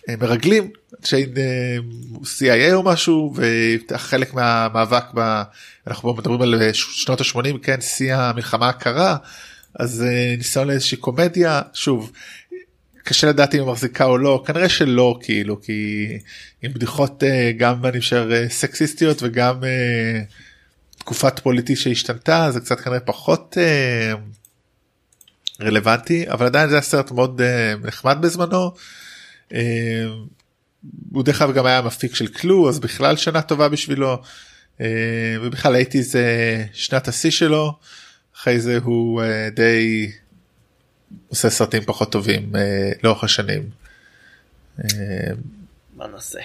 [0.09, 1.77] אה, מרגלים אנשי אה,
[2.23, 3.33] CIA או משהו
[3.91, 5.41] וחלק מהמאבק ב...
[5.87, 9.17] אנחנו מדברים על אה, שנות ה-80 כן שיא המלחמה הקרה
[9.79, 12.11] אז אה, ניסיון לאיזושהי קומדיה שוב
[13.03, 16.07] קשה לדעת אם היא מחזיקה או לא כנראה שלא כאילו כי
[16.61, 19.55] עם בדיחות אה, גם אני חושב אה, סקסיסטיות וגם
[21.09, 24.13] תקופת פוליטי שהשתנתה זה קצת כנראה פחות אה,
[25.61, 28.71] רלוונטי אבל עדיין זה היה סרט מאוד אה, נחמד בזמנו.
[29.53, 30.05] אה,
[31.11, 34.21] הוא דרך אגב גם היה מפיק של קלו אז בכלל שנה טובה בשבילו
[34.81, 34.85] אה,
[35.41, 36.25] ובכלל הייתי זה
[36.73, 37.73] שנת השיא שלו
[38.35, 40.11] אחרי זה הוא אה, די
[41.27, 43.69] עושה סרטים פחות טובים אה, לאורך השנים.
[44.79, 44.85] אה,
[45.95, 46.39] מה נעשה?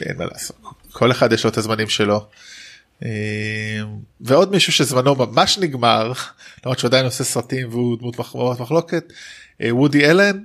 [0.00, 0.56] אין מה לעשות
[0.92, 2.26] כל אחד יש לו את הזמנים שלו.
[3.04, 3.82] אה,
[4.20, 6.12] ועוד מישהו שזמנו ממש נגמר
[6.64, 9.12] למרות שהוא עדיין עושה סרטים והוא דמות מח- מאוד מחלוקת
[9.62, 10.42] אה, וודי אלן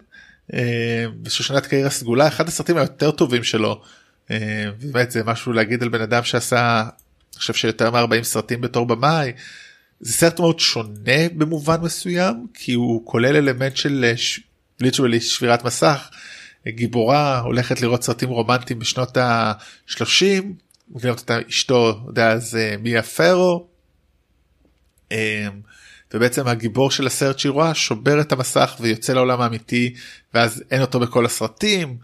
[0.54, 3.82] אה, בשושנת קריירה סגולה אחד הסרטים היותר טובים שלו.
[4.32, 8.86] אה, באמת זה משהו להגיד על בן אדם שעשה אני חושב שיותר מ-40 סרטים בתור
[8.86, 9.32] במאי.
[10.00, 14.14] זה סרט מאוד שונה במובן מסוים כי הוא כולל אלמנט של אה,
[14.80, 16.10] literally שבירת מסך
[16.68, 20.44] גיבורה הולכת לראות סרטים רומנטיים בשנות ה-30
[20.90, 22.00] מבינות אותה אשתו
[22.38, 23.68] זה מיה פרו.
[25.12, 25.48] אה,
[26.14, 29.94] ובעצם הגיבור של הסרט שהיא רואה שובר את המסך ויוצא לעולם האמיתי
[30.34, 31.98] ואז אין אותו בכל הסרטים.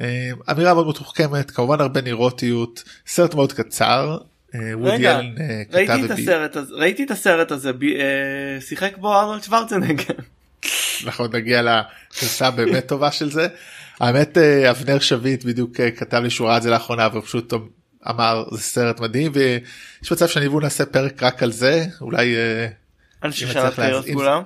[0.00, 4.18] אה, אמירה מאוד מתוחכמת כמובן הרבה נירוטיות סרט מאוד קצר.
[4.54, 9.42] אה, רגע, אה, ראיתי את הסרט הזה, ראיתי את הסרט הזה, אה, שיחק בו ארנולד
[9.42, 10.14] שוורצנגר.
[11.04, 13.48] אנחנו נגיע לגרסה הבאמת טובה של זה.
[14.00, 14.38] האמת
[14.70, 17.52] אבנר שביט בדיוק כתב לי שהוא ראה את זה לאחרונה והוא פשוט
[18.10, 22.34] אמר זה סרט מדהים ויש מצב שאני והוא נעשה פרק רק על זה אולי
[23.22, 24.42] אני שאני להז- אם- כולם.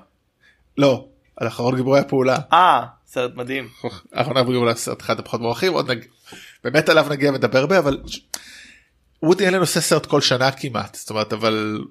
[0.78, 2.38] לא על אחרון גיבורי הפעולה.
[2.52, 3.68] אה, סרט מדהים.
[4.16, 5.98] אנחנו נעבור לסרט אחד הפחות מוערכים עוד נג...
[6.64, 8.00] באמת עליו נגיע ונדבר הרבה אבל
[9.22, 11.84] וודי אלן עושה סרט כל שנה כמעט זאת אומרת אבל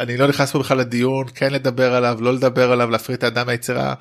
[0.00, 3.46] אני לא נכנס פה בכלל לדיון כן לדבר עליו לא לדבר עליו להפריד את האדם
[3.46, 3.94] מהיצירה.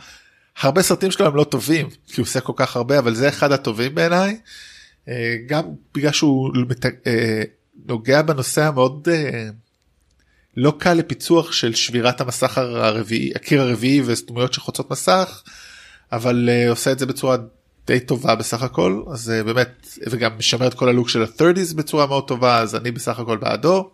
[0.62, 3.52] הרבה סרטים שלו הם לא טובים כי הוא עושה כל כך הרבה אבל זה אחד
[3.52, 4.38] הטובים בעיניי.
[5.10, 5.64] אה, גם
[5.96, 6.52] בגלל שהוא
[7.08, 7.42] אה,
[7.86, 9.50] נוגע בנושא המאוד אה,
[10.58, 15.44] לא קל לפיצוח של שבירת המסך הרביעי הקיר הרביעי ודמויות שחוצות מסך
[16.12, 17.38] אבל עושה את זה בצורה
[17.88, 22.28] די טובה בסך הכל אז באמת וגם משמר את כל הלוק של ה-30's בצורה מאוד
[22.28, 23.92] טובה אז אני בסך הכל בעדו.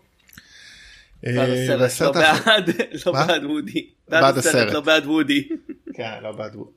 [3.05, 3.87] לא בעד, לא וודי.
[4.09, 4.73] בעד בעד הסרט.
[4.73, 5.47] לא בעד וודי.
[5.93, 6.09] כן,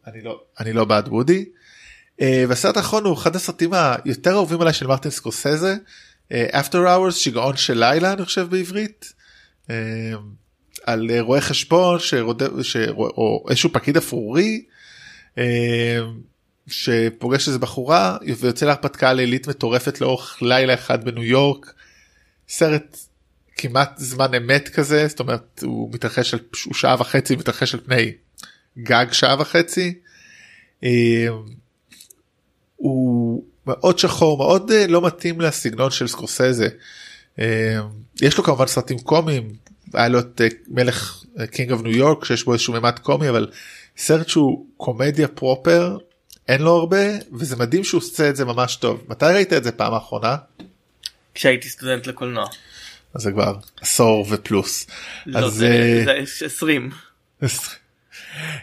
[0.07, 1.45] אני לא אני לא בעד וודי.
[2.19, 5.77] Uh, והסרט האחרון הוא אחד הסרטים היותר אהובים עליי של מרטין סקורסזה.
[6.33, 9.13] uh, After Hours שיגעון של לילה אני חושב בעברית.
[9.67, 9.71] uh,
[10.85, 12.77] על רואה חשבון שרודף ש...
[12.97, 14.65] או איזשהו פקיד אפרורי
[16.67, 21.73] שפוגש איזה בחורה ויוצא להרפתקה לילית מטורפת לאורך לילה אחד בניו יורק.
[22.49, 22.99] סרט
[23.57, 28.13] כמעט זמן אמת כזה זאת אומרת הוא מתרחש על הוא שעה וחצי מתרחש על פני
[28.79, 29.95] גם שעה וחצי.
[32.79, 36.69] הוא מאוד שחור מאוד אה, לא מתאים לסגנון של סקורסזה.
[37.39, 37.79] אה,
[38.23, 39.53] יש לו כמובן סרטים קומיים
[39.95, 43.51] היה לו את אה, מלך King of New York שיש בו איזשהו ממד קומי אבל
[43.97, 45.97] סרט שהוא קומדיה proper
[46.49, 49.73] אין לו הרבה וזה מדהים שהוא עושה את זה ממש טוב מתי ראית את זה
[49.73, 50.37] פעם אחרונה
[51.35, 52.47] כשהייתי סטודנט לקולנוע.
[53.15, 54.87] אז זה כבר עשור ופלוס.
[55.27, 56.91] לא, אז, זה זה 20.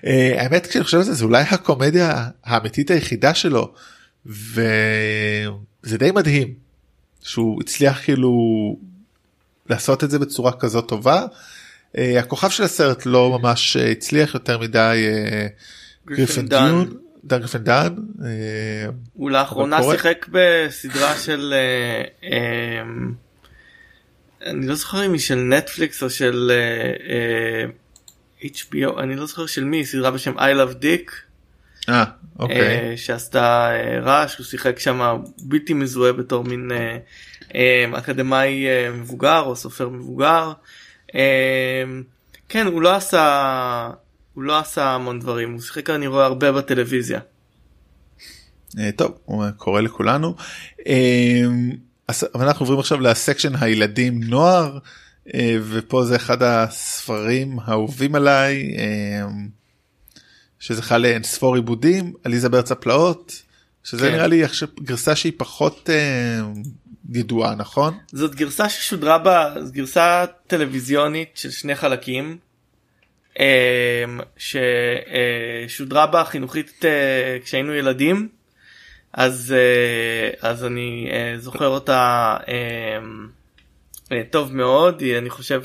[0.06, 3.74] אה, האמת כשאני חושב על זה זה אולי הקומדיה האמיתית היחידה שלו
[4.26, 6.54] וזה די מדהים
[7.24, 8.32] שהוא הצליח כאילו
[9.70, 11.26] לעשות את זה בצורה כזאת טובה.
[11.98, 15.48] אה, הכוכב של הסרט לא ממש אה, הצליח יותר מדי אה,
[16.08, 16.94] גריפין דיון.
[17.24, 17.96] דן גריפין דן.
[18.26, 18.30] אה,
[19.14, 21.54] הוא לאחרונה שיחק בסדרה של
[24.46, 26.52] אני לא זוכר אם היא של נטפליקס או של
[28.42, 31.12] HBO אני לא זוכר של מי סדרה בשם I Love Dick
[31.90, 32.04] אה,
[32.40, 32.92] אוקיי.
[32.92, 36.98] אה, שעשתה אה, רעש הוא שיחק שם בלתי מזוהה בתור מין אה,
[37.56, 40.52] אה, אקדמאי אה, מבוגר או סופר מבוגר.
[41.16, 41.84] אה,
[42.50, 43.90] כן הוא לא עשה
[44.34, 47.20] הוא לא עשה המון דברים הוא שיחק אני רואה הרבה בטלוויזיה.
[48.80, 50.36] אה, טוב, הוא קורא לכולנו.
[50.88, 51.44] אה,
[52.08, 54.78] אז אנחנו עוברים עכשיו לסקשן הילדים נוער,
[55.62, 58.76] ופה זה אחד הספרים האהובים עליי,
[60.66, 63.42] שזכה לאין ספור עיבודים, עליזה בארץ הפלאות,
[63.84, 64.14] שזה כן.
[64.14, 64.44] נראה לי
[64.80, 66.42] גרסה שהיא פחות אה,
[67.14, 67.98] ידועה, נכון?
[68.08, 72.38] זאת גרסה ששודרה בה גרסה טלוויזיונית של שני חלקים
[73.40, 74.20] אמ,
[75.68, 78.30] ששודרה בה חינוכית אה, כשהיינו ילדים
[79.14, 83.28] אז אה, אז אני אה, זוכר אותה אמ,
[84.12, 85.64] אה, טוב מאוד היא, אני חושב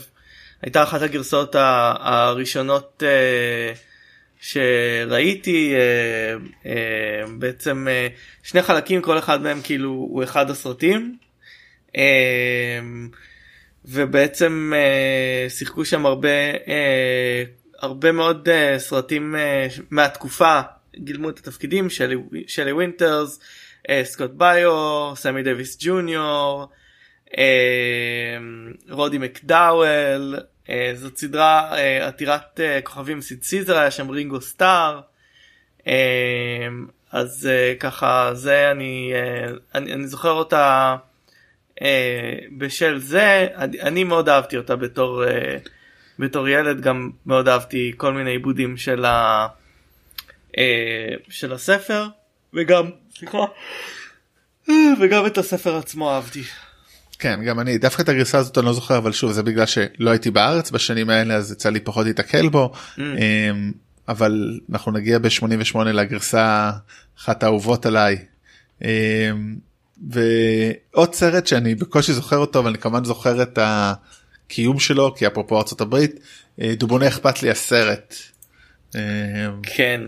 [0.63, 3.73] הייתה אחת הגרסאות הראשונות אה,
[4.41, 6.35] שראיתי אה,
[6.67, 8.09] אה, בעצם אה,
[8.43, 11.17] שני חלקים כל אחד מהם כאילו הוא אחד הסרטים.
[11.97, 12.81] אה,
[13.85, 17.45] ובעצם אה, שיחקו שם הרבה אה,
[17.79, 20.61] הרבה מאוד אה, סרטים אה, מהתקופה.
[20.97, 23.41] גילמו את התפקידים שלי, שלי וינטרס
[23.91, 26.69] אה, סקוט באיו סמי דוויס ג'וניור
[27.39, 28.39] אה,
[28.91, 30.37] רודי מקדאוול
[30.95, 35.01] זאת סדרה אה, עתירת אה, כוכבים סיד סיזר היה שם רינגו סטאר.
[35.87, 36.69] אה,
[37.13, 40.97] אז אה, ככה זה אני, אה, אני אני זוכר אותה
[41.83, 43.47] אה, בשל זה.
[43.57, 45.57] אני, אני מאוד אהבתי אותה בתור אה,
[46.19, 46.81] בתור ילד.
[46.81, 49.47] גם מאוד אהבתי כל מיני עיבודים של, ה,
[51.29, 52.07] של הספר.
[52.55, 53.39] וגם סליחה
[55.01, 56.43] וגם את הספר עצמו אהבתי.
[57.21, 60.11] כן, גם אני, דווקא את הגרסה הזאת אני לא זוכר, אבל שוב, זה בגלל שלא
[60.11, 62.73] הייתי בארץ בשנים האלה, אז יצא לי פחות להתקל בו.
[62.75, 63.01] Mm.
[63.01, 63.73] אמ,
[64.09, 66.71] אבל אנחנו נגיע ב-88 לגרסה
[67.19, 68.19] אחת האהובות עליי.
[68.85, 68.89] אמ,
[70.11, 75.59] ועוד סרט שאני בקושי זוכר אותו אבל אני כמובן זוכר את הקיום שלו כי אפרופו
[75.59, 76.21] ארצות הברית
[76.61, 78.15] אה, דובונה אכפת לי הסרט.
[78.95, 79.01] אה,
[79.63, 80.01] כן.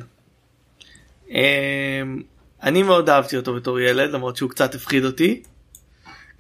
[1.30, 2.22] אמ,
[2.62, 5.42] אני מאוד אהבתי אותו בתור ילד למרות שהוא קצת הפחיד אותי.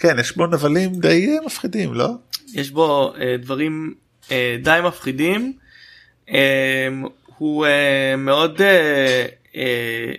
[0.02, 2.08] כן יש בו נבלים די אה, מפחידים לא?
[2.54, 3.94] יש בו אה, דברים
[4.30, 5.52] אה, די מפחידים.
[7.38, 10.12] הוא אה, מאוד אה, אה,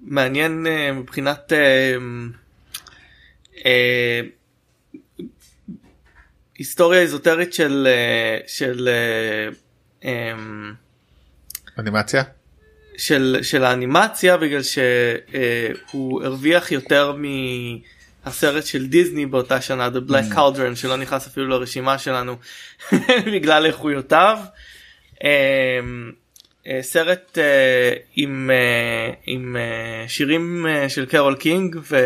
[0.00, 1.96] מעניין אה, מבחינת אה,
[3.66, 4.20] אה,
[6.58, 8.88] היסטוריה איזוטרית של אה, של
[11.78, 12.22] אנימציה?
[12.96, 17.12] של של האנימציה בגלל שהוא הרוויח יותר
[18.24, 22.36] מהסרט של דיסני באותה שנה The Black Cauldron שלא נכנס אפילו לרשימה שלנו
[23.34, 24.38] בגלל איכויותיו.
[25.24, 25.80] אה,
[26.66, 29.56] אה, סרט אה, עם אה, עם
[30.08, 31.96] שירים של קרול קינג ו,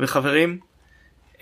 [0.00, 0.58] וחברים.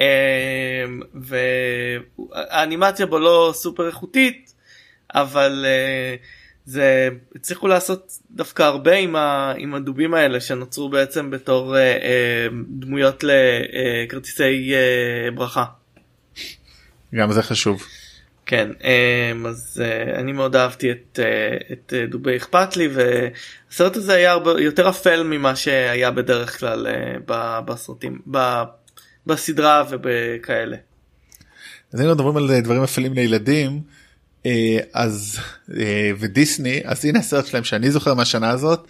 [0.01, 4.55] אה, והאנימציה בו לא סופר איכותית
[5.15, 6.15] אבל אה,
[6.71, 12.47] זה הצליחו לעשות דווקא הרבה עם, ה, עם הדובים האלה שנוצרו בעצם בתור אה, אה,
[12.69, 15.65] דמויות לכרטיסי אה, ברכה.
[17.15, 17.83] גם זה חשוב.
[18.47, 23.97] כן אה, אז אה, אני מאוד אהבתי את, אה, את אה, דובי אכפת לי והסרט
[23.97, 28.63] הזה היה הרבה יותר אפל ממה שהיה בדרך כלל אה, ב- בסרטים ב,
[29.27, 30.77] בסדרה ובכאלה.
[31.93, 34.00] אז אם מדברים על דברים אפלים לילדים אה,
[34.93, 35.39] אז
[35.77, 38.87] אה, ודיסני אז הנה הסרט שלהם שאני זוכר מהשנה הזאת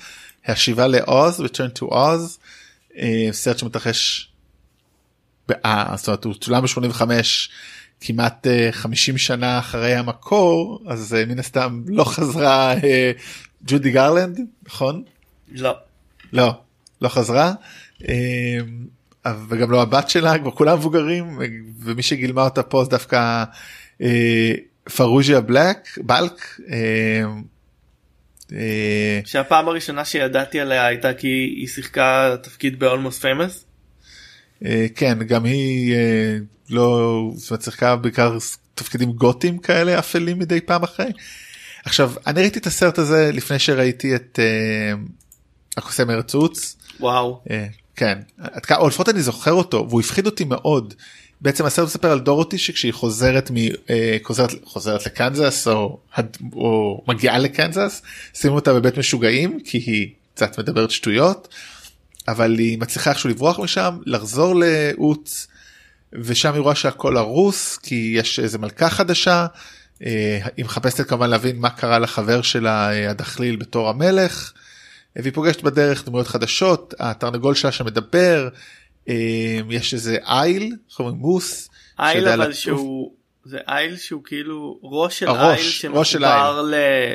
[0.47, 2.39] השיבה לעוז return to עוז
[2.99, 4.31] אה, סרט שמתרחש.
[5.65, 7.03] אה, זאת אומרת הוא צולם ב-85
[8.01, 13.13] כמעט אה, 50 שנה אחרי המקור אז אה, מן הסתם לא חזרה אה,
[13.67, 15.03] ג'ודי גרלנד נכון?
[15.53, 15.77] לא.
[16.33, 16.55] לא
[17.01, 17.53] לא חזרה
[18.09, 18.59] אה,
[19.49, 21.39] וגם לא הבת שלה כבר כולם מבוגרים
[21.81, 23.45] ומי שגילמה אותה פה זה דווקא
[24.03, 24.53] אה,
[24.97, 26.61] פרוז'יה בלק בלק.
[26.73, 27.23] אה,
[28.53, 33.65] אה, שהפעם הראשונה שידעתי עליה הייתה כי היא שיחקה תפקיד ב-Almost Famous.
[34.65, 35.97] אה, כן גם היא
[36.71, 37.23] לא
[37.61, 38.39] שיחקה בעיקר
[38.75, 41.13] תפקידים גותיים כאלה אפלים מדי פעם אחרי.
[41.85, 44.39] עכשיו אני ראיתי את הסרט הזה לפני שראיתי את
[45.77, 46.77] הקוסם ארץ עוץ.
[47.01, 47.43] וואו.
[47.97, 48.19] כן
[48.71, 50.95] או לפחות אני זוכר אותו והוא הפחיד אותי מאוד.
[51.41, 53.57] בעצם הסרט מספר על דורותי שכשהיא חוזרת מ...
[53.91, 55.99] אה, חוזרת, חוזרת לקנזס או,
[56.55, 58.03] או מגיעה לקנזס
[58.35, 61.49] שימו אותה בבית משוגעים כי היא קצת מדברת שטויות
[62.29, 65.47] אבל היא מצליחה איכשהו לברוח משם לחזור לעוץ
[66.13, 69.47] ושם היא רואה שהכל הרוס כי יש איזה מלכה חדשה.
[70.05, 74.53] אה, היא מחפשת כמובן להבין מה קרה לחבר שלה אה, הדחליל בתור המלך.
[75.17, 78.49] והיא פוגשת בדרך דמויות חדשות התרנגול שלה שמדבר
[79.71, 81.71] יש איזה איל איך אומרים מוס.
[81.99, 82.53] אייל אבל.
[82.53, 83.13] שהוא
[83.45, 86.65] זה אייל שהוא כאילו ראש של הראש, אייל שמחובר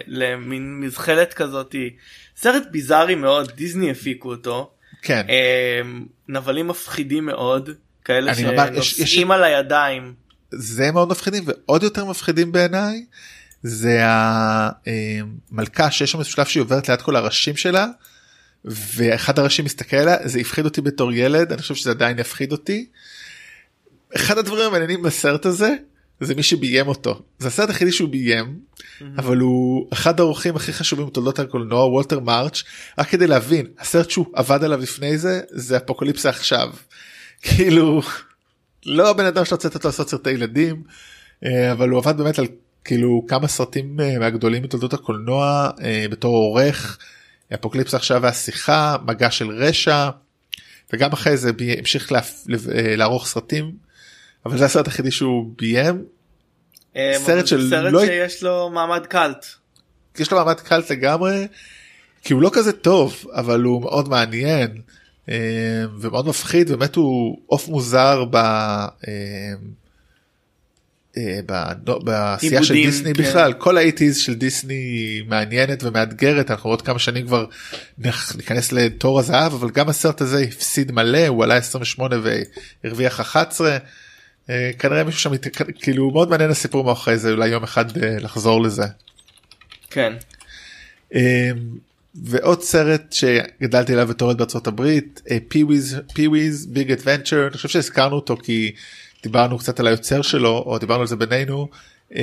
[0.07, 1.89] למין מזחלת כזאתי
[2.37, 7.69] סרט ביזארי מאוד דיסני הפיקו אותו כן אמ, נבלים מפחידים מאוד
[8.05, 10.13] כאלה שנוסעים על הידיים
[10.51, 13.05] זה מאוד מפחידים ועוד יותר מפחידים בעיניי
[13.63, 17.87] זה המלכה שיש שם איזה שלב שהיא עוברת ליד כל הראשים שלה
[18.65, 22.85] ואחד הראשים מסתכל עליה זה הפחיד אותי בתור ילד אני חושב שזה עדיין יפחיד אותי.
[24.15, 25.75] אחד הדברים המעניינים בסרט הזה
[26.19, 27.21] זה מי שביים אותו.
[27.39, 28.59] זה הסרט היחידי שהוא ביים
[29.17, 32.63] אבל הוא אחד האורחים הכי חשובים בתולדות הקולנוע וולטר מרץ'
[32.97, 36.73] רק כדי להבין הסרט שהוא עבד עליו לפני זה זה אפוקליפסה עכשיו.
[37.41, 38.01] כאילו
[38.85, 40.83] לא הבן אדם שרוצה לתת לו לעשות סרטי ילדים
[41.45, 42.47] אה, אבל הוא עבד באמת על
[42.83, 46.97] כאילו כמה סרטים אה, מהגדולים בתולדות הקולנוע אה, בתור עורך
[47.53, 50.09] אפוקליפסה עכשיו והשיחה מגע של רשע
[50.93, 53.71] וגם אחרי זה בי- המשיך להפ- אה, לערוך סרטים
[54.45, 56.03] אבל זה הסרט היחידי שהוא ביים.
[56.95, 59.45] אמ, סרט של סרט לא- שיש לו מעמד קאלט.
[60.19, 61.47] יש לו מעמד קלט לגמרי
[62.23, 64.81] כי הוא לא כזה טוב אבל הוא מאוד מעניין
[65.29, 65.35] אה,
[65.99, 68.37] ומאוד מפחיד באמת הוא עוף מוזר ב...
[71.17, 71.39] אה,
[72.03, 73.23] בעשייה של דיסני כן.
[73.23, 73.53] בכלל.
[73.53, 76.51] כל האיטיז של דיסני מעניינת ומאתגרת.
[76.51, 77.45] אנחנו עוד כמה שנים כבר
[78.35, 81.27] ניכנס לתור הזהב אבל גם הסרט הזה הפסיד מלא.
[81.27, 82.15] הוא עלה 28
[82.83, 83.77] והרוויח 11
[84.49, 85.31] אה, כנראה מישהו שם
[85.81, 87.31] כאילו מאוד מעניין הסיפור מאחורי זה.
[87.31, 88.85] אולי יום אחד אה, לחזור לזה.
[89.89, 90.13] כן.
[92.23, 98.15] ועוד סרט שגדלתי עליו בתור ילד בארצות הברית Pee-wee's Pee-wee's Big Adventure אני חושב שהזכרנו
[98.15, 98.71] אותו כי
[99.25, 101.67] דיברנו קצת על היוצר שלו או דיברנו על זה בינינו
[102.15, 102.19] אמ,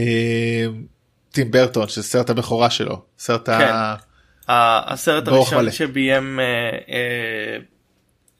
[1.33, 3.95] טים ברטון שזה סרט הבכורה שלו סרט ה...
[4.49, 5.71] ה- הסרט הראשון מלא.
[5.71, 6.45] שביים אה,
[6.95, 7.57] אה,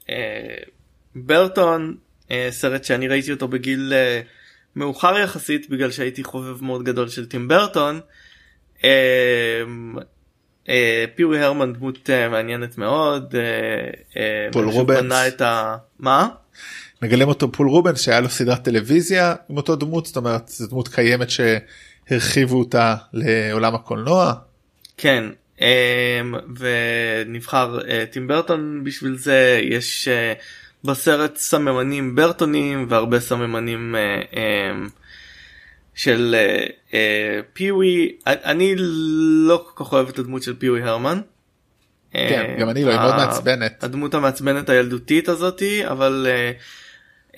[0.09, 0.55] אה,
[1.15, 1.95] ברטון
[2.31, 4.21] אה, סרט שאני ראיתי אותו בגיל אה,
[4.75, 7.99] מאוחר יחסית בגלל שהייתי חובב מאוד גדול של טים ברטון.
[8.83, 9.61] אה,
[10.69, 13.35] אה, פיווי הרמן דמות אה, מעניינת מאוד.
[13.35, 13.41] אה,
[14.21, 14.99] אה, פול רובנס.
[14.99, 15.75] בנה את ה...
[15.99, 16.27] מה?
[17.03, 20.87] מגלם אותו פול רובנס שהיה לו סדרת טלוויזיה עם אותו דמות זאת אומרת זו דמות
[20.87, 24.33] קיימת שהרחיבו אותה לעולם הקולנוע.
[24.97, 25.23] כן
[25.61, 25.65] אמ,
[26.57, 30.33] ונבחר אה, טים ברטון בשביל זה יש אה,
[30.83, 34.89] בסרט סממנים ברטונים והרבה סממנים אה, אמ,
[35.95, 36.35] של
[37.53, 38.75] פיווי אני
[39.47, 41.19] לא כל כך אוהב את הדמות של פיווי הרמן.
[42.11, 43.83] כן, גם אני לא, היא מאוד מעצבנת.
[43.83, 46.51] הדמות המעצבנת הילדותית הזאתי אבל אה,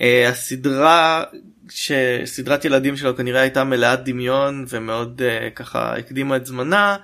[0.00, 1.24] הסדרה
[1.70, 6.96] שסדרת ילדים שלו כנראה הייתה מלאת דמיון ומאוד אה, ככה הקדימה את זמנה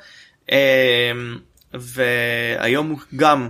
[0.53, 1.13] אה,
[1.75, 3.49] והיום הוא גם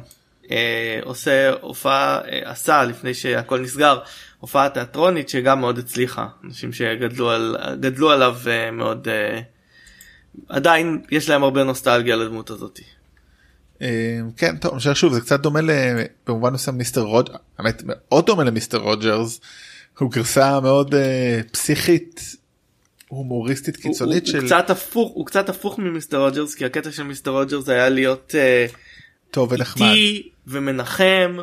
[0.50, 3.98] אה, עושה הופעה אה, עשה לפני שהכל נסגר
[4.40, 9.40] הופעה תיאטרונית שגם מאוד הצליחה אנשים שגדלו על גדלו עליו אה, מאוד אה,
[10.48, 12.80] עדיין יש להם הרבה נוסטלגיה לדמות הזאת.
[13.82, 15.60] אה, כן טוב שוב זה קצת דומה
[16.26, 19.40] במובן מסוים מיסטר רוג'ר האמת מאוד דומה למיסטר רוג'רס.
[19.98, 22.36] הוא גרסה מאוד אה, פסיכית
[23.08, 27.30] הומוריסטית קיצונית של הוא קצת הפוך הוא קצת הפוך ממיסטר רוג'רס כי הקטע של מיסטר
[27.30, 28.66] רוג'רס היה להיות אה,
[29.30, 29.86] טוב ונחמד.
[29.86, 31.36] איטי ומנחם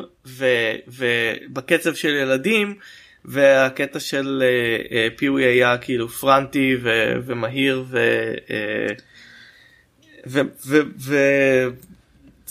[0.88, 2.74] ובקצב של ילדים
[3.24, 4.42] והקטע של
[4.90, 7.98] אה, פיווי היה כאילו frantic ו, ומהיר ו,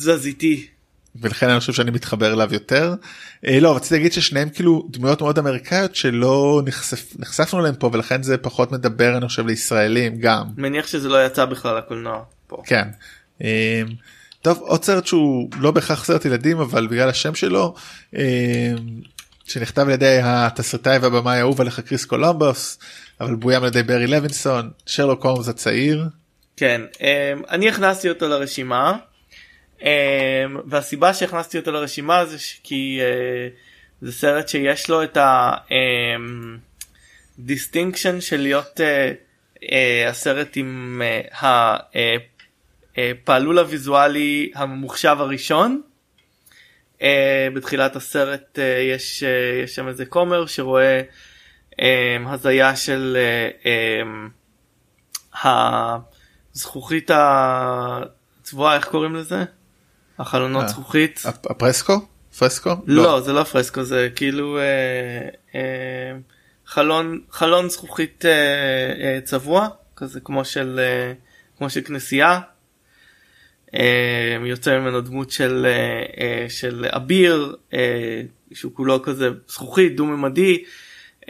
[0.08, 0.68] אה, ו, תזזיתי.
[1.16, 2.94] ולכן אני חושב שאני מתחבר אליו יותר.
[3.48, 8.24] אה, לא רציתי להגיד ששניהם כאילו דמויות מאוד אמריקאיות שלא נחשף, נחשפנו אליהם פה ולכן
[8.24, 10.44] זה פחות מדבר אני חושב לישראלים גם.
[10.58, 12.62] מניח שזה לא יצא בכלל לקולנוע פה.
[12.66, 12.88] כן.
[13.44, 13.82] אה,
[14.42, 17.74] טוב עוד סרט שהוא לא בהכרח סרט ילדים אבל בגלל השם שלו
[18.16, 18.74] אה,
[19.46, 22.80] שנכתב על ידי התסריטאי והבמאי האהוב עליך קריס קולומבוס
[23.22, 26.06] אבל בוים על ידי ברי לוינסון שרלוק הולמס הצעיר.
[26.58, 28.98] כן, אמ, אני הכנסתי אותו לרשימה,
[30.66, 33.48] והסיבה שהכנסתי אותו לרשימה זה ש- כי אה,
[34.02, 35.18] זה סרט שיש לו את
[37.40, 39.12] ה distinction של להיות אה,
[39.72, 41.02] אה, הסרט עם
[41.96, 42.16] אה,
[42.98, 45.82] הפעלול הוויזואלי הממוחשב הראשון.
[47.02, 48.64] אה, בתחילת הסרט אה,
[48.94, 49.30] יש אה,
[49.64, 51.02] יש שם איזה כומר שרואה
[51.82, 53.18] אה, הזיה של
[53.66, 54.02] אה,
[55.46, 55.98] אה,
[56.56, 59.44] הזכוכית הצבועה איך קוראים לזה?
[60.20, 60.68] החלונות אה.
[60.68, 61.22] זכוכית?
[61.26, 61.94] הפ- הפרסקו?
[62.40, 62.70] פרסקו?
[62.88, 64.64] לא זה לא פרסקו זה כאילו אה,
[65.56, 66.18] אה,
[66.66, 68.32] חלון חלון זכוכית אה,
[69.02, 71.14] אה, צבוע כזה כמו של אה,
[71.58, 72.40] כמו של כנסייה.
[73.74, 78.22] אה, יוצא ממנו דמות של אה, אה, של אביר אה,
[78.54, 80.64] שהוא כולו כזה זכוכית דו ממדי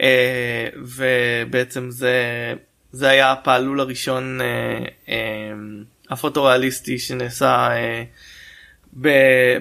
[0.00, 2.14] אה, ובעצם זה
[2.92, 4.46] זה היה הפעלול הראשון אה,
[5.08, 5.52] אה,
[6.10, 8.02] הפוטוריאליסטי שנעשה אה,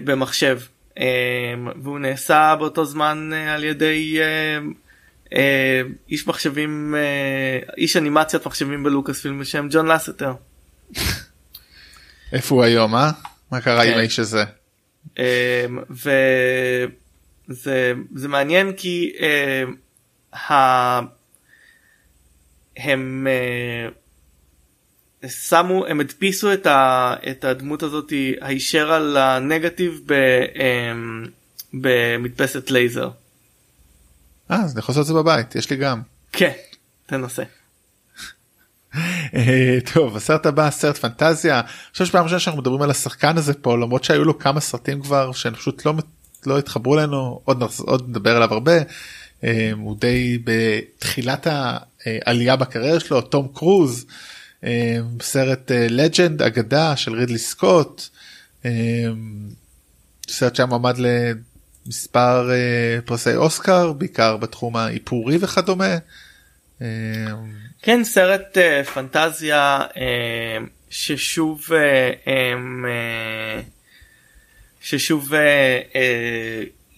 [0.03, 0.59] במחשב
[0.99, 4.19] אה, והוא נעשה באותו זמן אה, על ידי
[5.33, 6.95] אה, איש מחשבים
[7.77, 10.33] איש אנימציית מחשבים בלוקאס פילם בשם ג'ון לסטר.
[12.33, 13.11] איפה הוא היום אה?
[13.51, 13.97] מה קרה עם כן.
[13.97, 14.43] האיש הזה?
[17.49, 19.11] וזה זה מעניין כי.
[22.77, 23.27] הם
[25.27, 27.13] שמו הם הדפיסו את, ה...
[27.31, 30.13] את הדמות הזאת הישר על הנגטיב ב...
[30.13, 31.25] אמ,
[31.73, 33.09] במדפסת לייזר.
[34.51, 36.01] אה אז אני יכול לעשות את זה בבית יש לי גם.
[36.31, 36.51] כן,
[37.05, 37.43] תנסה.
[39.35, 43.53] אה, טוב הסרט הבא סרט פנטזיה אני חושב שפעם ראשונה שאנחנו מדברים על השחקן הזה
[43.53, 45.93] פה למרות שהיו לו כמה סרטים כבר שהם פשוט לא
[46.45, 48.77] לא התחברו אלינו עוד עוד נדבר עליו הרבה.
[49.43, 51.47] אה, הוא די בתחילת
[52.05, 54.15] העלייה בקריירה שלו תום קרוז אה,
[55.21, 58.09] סרט לג'נד אגדה של רידלי סקוט.
[58.65, 58.71] אה,
[60.29, 65.97] סרט שהיה מועמד למספר אה, פרסי אוסקר בעיקר בתחום האיפורי וכדומה.
[66.81, 66.87] אה,
[67.81, 68.57] כן סרט
[68.93, 69.81] פנטזיה
[70.89, 71.69] ששוב
[74.81, 75.33] ששוב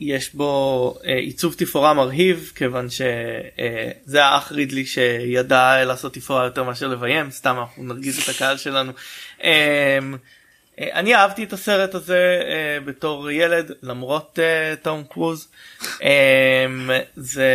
[0.01, 6.87] יש בו uh, עיצוב תפאורה מרהיב כיוון שזה האח רידלי שידע לעשות תפאורה יותר מאשר
[6.87, 8.91] לביים סתם אנחנו נרגיז את הקהל שלנו.
[9.39, 12.41] Um, uh, אני אהבתי את הסרט הזה
[12.85, 14.39] בתור ילד למרות
[14.81, 15.47] תום קרוז
[15.81, 16.01] um,
[17.15, 17.53] זה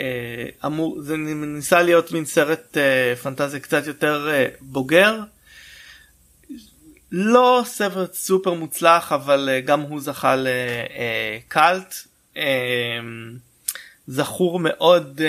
[0.00, 5.20] אה, אמור זה ניסה להיות מין סרט אה, פנטזיה קצת יותר אה, בוגר.
[7.12, 11.94] לא סרט סופר מוצלח אבל אה, גם הוא זכה לקאלט.
[14.06, 15.20] זכור מאוד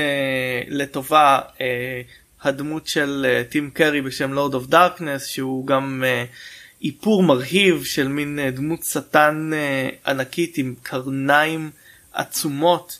[0.67, 1.39] לטובה
[2.41, 6.03] הדמות של טים קרי בשם לורד אוף דארקנס שהוא גם
[6.83, 9.51] איפור מרהיב של מין דמות שטן
[10.05, 11.71] ענקית עם קרניים
[12.13, 12.99] עצומות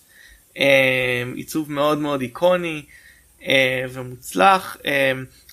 [1.35, 2.83] עיצוב מאוד מאוד איקוני.
[3.93, 4.77] ומוצלח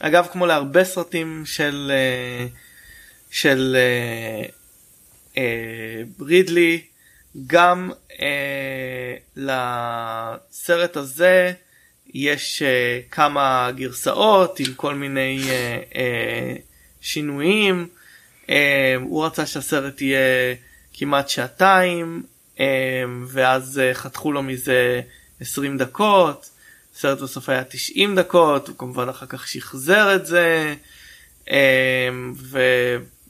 [0.01, 1.93] אגב כמו להרבה סרטים של
[3.37, 3.77] של
[6.21, 6.81] רידלי
[7.47, 7.91] גם
[9.37, 11.53] לסרט הזה
[12.15, 12.63] יש
[13.11, 15.41] כמה גרסאות עם כל מיני
[17.01, 17.89] שינויים.
[19.01, 20.55] הוא רצה שהסרט יהיה
[20.95, 22.23] כמעט שעתיים
[23.27, 25.01] ואז חתכו לו מזה
[25.41, 26.51] 20 דקות.
[26.95, 30.75] הסרט בסוף היה 90 דקות הוא כמובן אחר כך שחזר את זה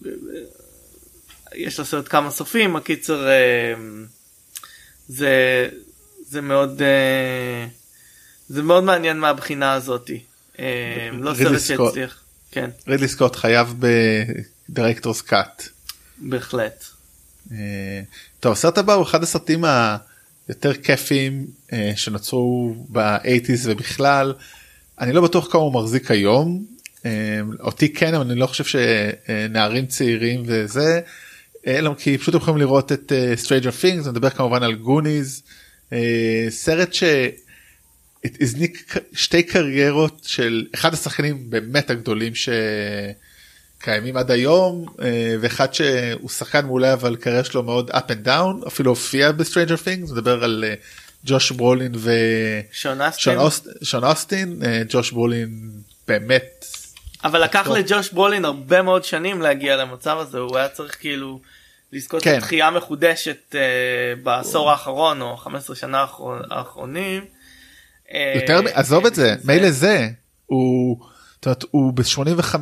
[0.03, 3.27] ויש לסרט כמה סופים הקיצר
[5.09, 5.69] זה
[6.29, 6.83] זה מאוד
[8.49, 10.21] זה מאוד מעניין מהבחינה הזאתי
[11.13, 12.23] לא סרט שהצליח.
[12.51, 12.71] כן.
[12.89, 13.75] רידלי סקוט חייב
[14.69, 15.69] בדירקטורס קאט.
[16.19, 16.85] בהחלט.
[18.41, 19.65] טוב הסרט הבא הוא אחד הסרטים
[20.49, 21.47] היותר כיפים
[21.97, 24.35] שנוצרו ב-80's ובכלל
[25.01, 26.67] אני לא בטוח כמה הוא מחזיק היום
[27.61, 31.01] אותי כן אבל אני לא חושב שנערים צעירים וזה
[31.67, 33.13] אלא כי פשוט יכולים לראות את
[33.45, 35.43] Stranger Things נדבר כמובן על גוניז
[36.49, 36.95] סרט
[38.25, 42.33] שהזניק שתי קריירות של אחד השחקנים באמת הגדולים
[43.81, 44.87] שקיימים עד היום
[45.41, 50.13] ואחד שהוא שחקן מעולה אבל קריירה שלו מאוד up and down אפילו הופיע ב-Stranger Things
[50.13, 50.65] נדבר על
[51.25, 54.63] ג'וש ברולין ושון אוסטין.
[54.89, 55.71] ג'וש ברולין
[56.09, 56.67] באמת
[57.27, 61.41] אבל לקח לג'וש ברולין הרבה מאוד שנים להגיע למצב הזה הוא היה צריך כאילו
[61.93, 62.37] לזכות כן.
[62.37, 63.57] לתחייה מחודשת uh,
[64.23, 66.07] בעשור האחרון או 15 שנה
[66.51, 67.25] האחרונים.
[68.35, 70.09] יותר uh, עזוב את זה מילא זה
[70.47, 70.99] הוא
[71.71, 72.55] הוא ב-85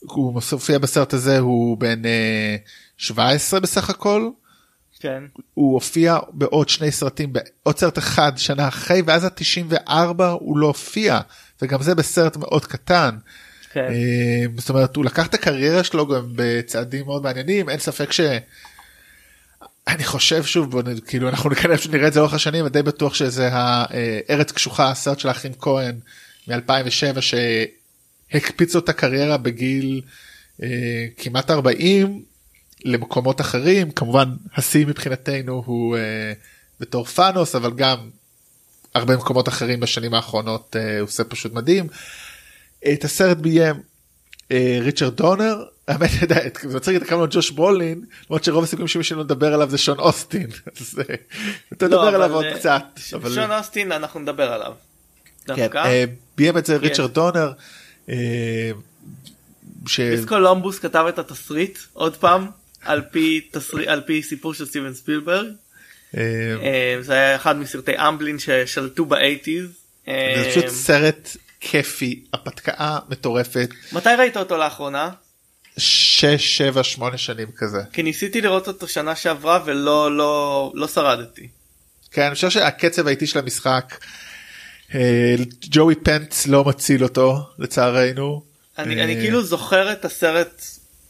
[0.00, 4.30] הוא מופיע בסרט הזה הוא בן uh, 17 בסך הכל.
[5.00, 5.24] כן.
[5.54, 11.20] הוא הופיע בעוד שני סרטים בעוד סרט אחד שנה אחרי ואז ה-94 הוא לא הופיע
[11.62, 13.16] וגם זה בסרט מאוד קטן.
[13.74, 13.92] כן.
[14.58, 18.20] זאת אומרת הוא לקח את הקריירה שלו גם בצעדים מאוד מעניינים אין ספק ש...
[19.88, 23.48] אני חושב שוב בוא, כאילו אנחנו כנראה שנראה את זה לאורך השנים ודי בטוח שזה
[23.52, 25.98] הארץ קשוחה הסרט של האחים כהן
[26.48, 30.00] מ-2007 שהקפיץ לו את הקריירה בגיל
[30.62, 32.22] אה, כמעט 40
[32.84, 36.32] למקומות אחרים כמובן השיא מבחינתנו הוא אה,
[36.80, 37.96] בתור תאנוס אבל גם
[38.94, 41.86] הרבה מקומות אחרים בשנים האחרונות אה, הוא עושה פשוט מדהים.
[42.92, 43.76] את הסרט ביים
[44.52, 46.10] אה, ריצ'רד דונר האמת
[46.62, 49.98] זה מצחיק את כמה ג'וש ברולין למרות שרוב הסיכויים שמי שלא נדבר עליו זה שון
[49.98, 51.00] אסטין אז
[51.72, 52.84] אתה לא, נדבר עליו עוד קצת.
[53.34, 54.72] שון אוסטין אנחנו נדבר עליו.
[55.46, 55.68] כן,
[56.36, 57.52] ביים את זה ריצ'רד דונר.
[59.84, 62.46] קריס קולומבוס כתב את התסריט עוד פעם
[62.82, 65.46] על פי תסריט על פי סיפור של סטיבן ספילברג.
[67.00, 69.66] זה היה אחד מסרטי אמבלין ששלטו באייטיז.
[70.06, 71.36] זה פשוט סרט
[71.70, 73.68] כיפי הפתקאה מטורפת.
[73.92, 75.10] מתי ראית אותו לאחרונה?
[75.78, 77.78] 6 7 8 שנים כזה.
[77.92, 81.48] כי ניסיתי לראות אותו שנה שעברה ולא לא לא שרדתי.
[82.10, 84.04] כן אני חושב שהקצב האיטי של המשחק
[85.60, 88.42] ג'וי פנץ לא מציל אותו לצערנו.
[88.78, 90.64] אני, אני כאילו זוכר את הסרט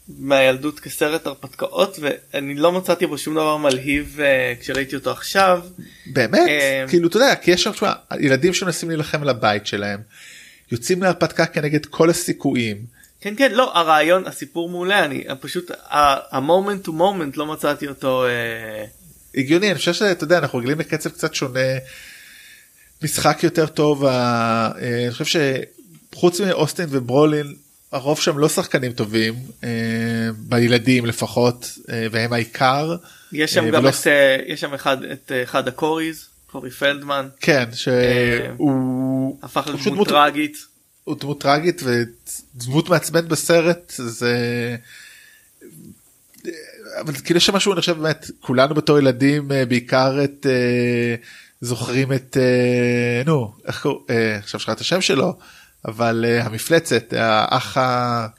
[0.07, 5.61] מהילדות כסרט הרפתקאות ואני לא מצאתי בו שום דבר מלהיב uh, כשראיתי אותו עכשיו.
[6.05, 6.49] באמת?
[6.89, 7.71] כאילו אתה יודע כי יש שם
[8.19, 9.99] ילדים שמנסים להילחם על הבית שלהם
[10.71, 12.77] יוצאים להרפתקה כנגד כל הסיכויים.
[13.21, 15.71] כן כן לא הרעיון הסיפור מעולה אני פשוט
[16.31, 18.25] ה moment to moment לא מצאתי אותו.
[18.25, 19.39] Uh...
[19.39, 21.59] הגיוני אני חושב שאתה יודע אנחנו רגילים לקצב קצת שונה.
[23.03, 25.39] משחק יותר טוב אני חושב
[26.13, 27.55] שחוץ מאוסטין וברולין
[27.91, 29.69] הרוב שם לא שחקנים טובים אה,
[30.37, 32.95] בילדים לפחות אה, והם העיקר.
[33.31, 33.89] יש שם אה, גם ולא...
[33.89, 36.25] את, אה, יש שם אחד את אה, אחד הקוריז
[36.55, 40.57] קורי פלדמן כן שהוא אה, הפך לדמות טראגית.
[41.03, 44.75] הוא דמות טראגית ודמות מעצבנת בסרט זה.
[47.01, 50.45] אבל כאילו יש שם משהו אני חושב באמת כולנו בתור ילדים בעיקר את
[51.61, 52.37] זוכרים את
[53.25, 54.03] נו איך קוראים
[54.37, 55.37] עכשיו שכחת את השם שלו.
[55.85, 58.29] אבל המפלצת האח האח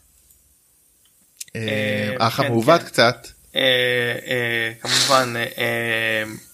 [2.37, 2.87] כן, המעוות כן.
[2.87, 3.29] קצת.
[4.83, 5.35] כמובן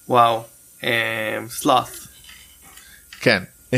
[0.08, 0.51] וואו
[1.48, 1.88] סלאט.
[3.20, 3.74] כן uh,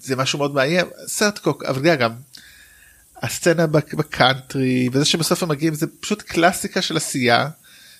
[0.00, 2.12] זה משהו מאוד מאיים סרט קוק אבל גם
[3.22, 7.48] הסצנה בקאנטרי וזה שבסוף הם מגיעים זה פשוט קלאסיקה של עשייה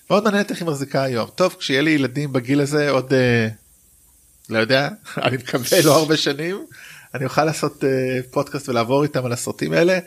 [0.09, 3.47] מאוד מעניינת איך היא מחזיקה היום טוב כשיהיה לי ילדים בגיל הזה עוד אה,
[4.49, 4.89] לא יודע
[5.25, 6.65] אני מקווה לא הרבה שנים
[7.13, 9.99] אני אוכל לעשות אה, פודקאסט ולעבור איתם על הסרטים האלה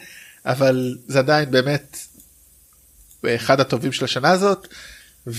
[0.47, 1.97] אבל זה עדיין באמת
[3.27, 4.69] אחד הטובים של השנה הזאת.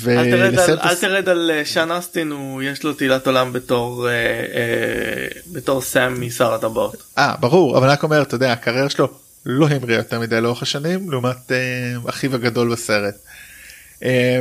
[0.08, 4.08] אל תרד על, אל תרד על אה, שאן אסטין הוא יש לו תהילת עולם בתור
[4.10, 7.04] אה, אה, בתור סאם משר הטבעות.
[7.18, 9.08] אה ברור אבל רק אומר אתה יודע הקריירה שלו
[9.46, 11.58] לא המריאה יותר מדי לאורך השנים לעומת אה,
[12.10, 13.16] אחיו הגדול בסרט.
[14.04, 14.40] אה,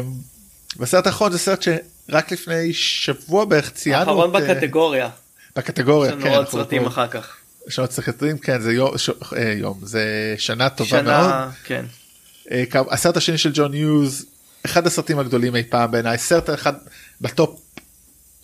[0.77, 3.99] בסרט האחרון זה סרט שרק לפני שבוע בערך ציינו.
[3.99, 5.09] האחרון את, בקטגוריה.
[5.57, 6.11] בקטגוריה.
[6.11, 7.37] יש לנו כן, עוד סרטים אחר כך.
[7.69, 11.53] יש עוד סרטים כן זה יום, ש, אה, יום זה שנה טובה שנה, מאוד.
[11.65, 11.85] כן.
[12.51, 14.27] אה, הסרט השני של ג'ון יוז,
[14.69, 16.73] אחד הסרטים הגדולים אי פעם בעיניי סרט אחד
[17.21, 17.61] ב top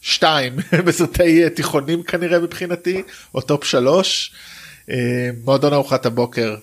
[0.01, 0.57] 2
[0.87, 3.03] בסרטי תיכונים כנראה מבחינתי
[3.35, 4.33] או top 3
[4.91, 6.57] אה, מועדון ארוחת הבוקר.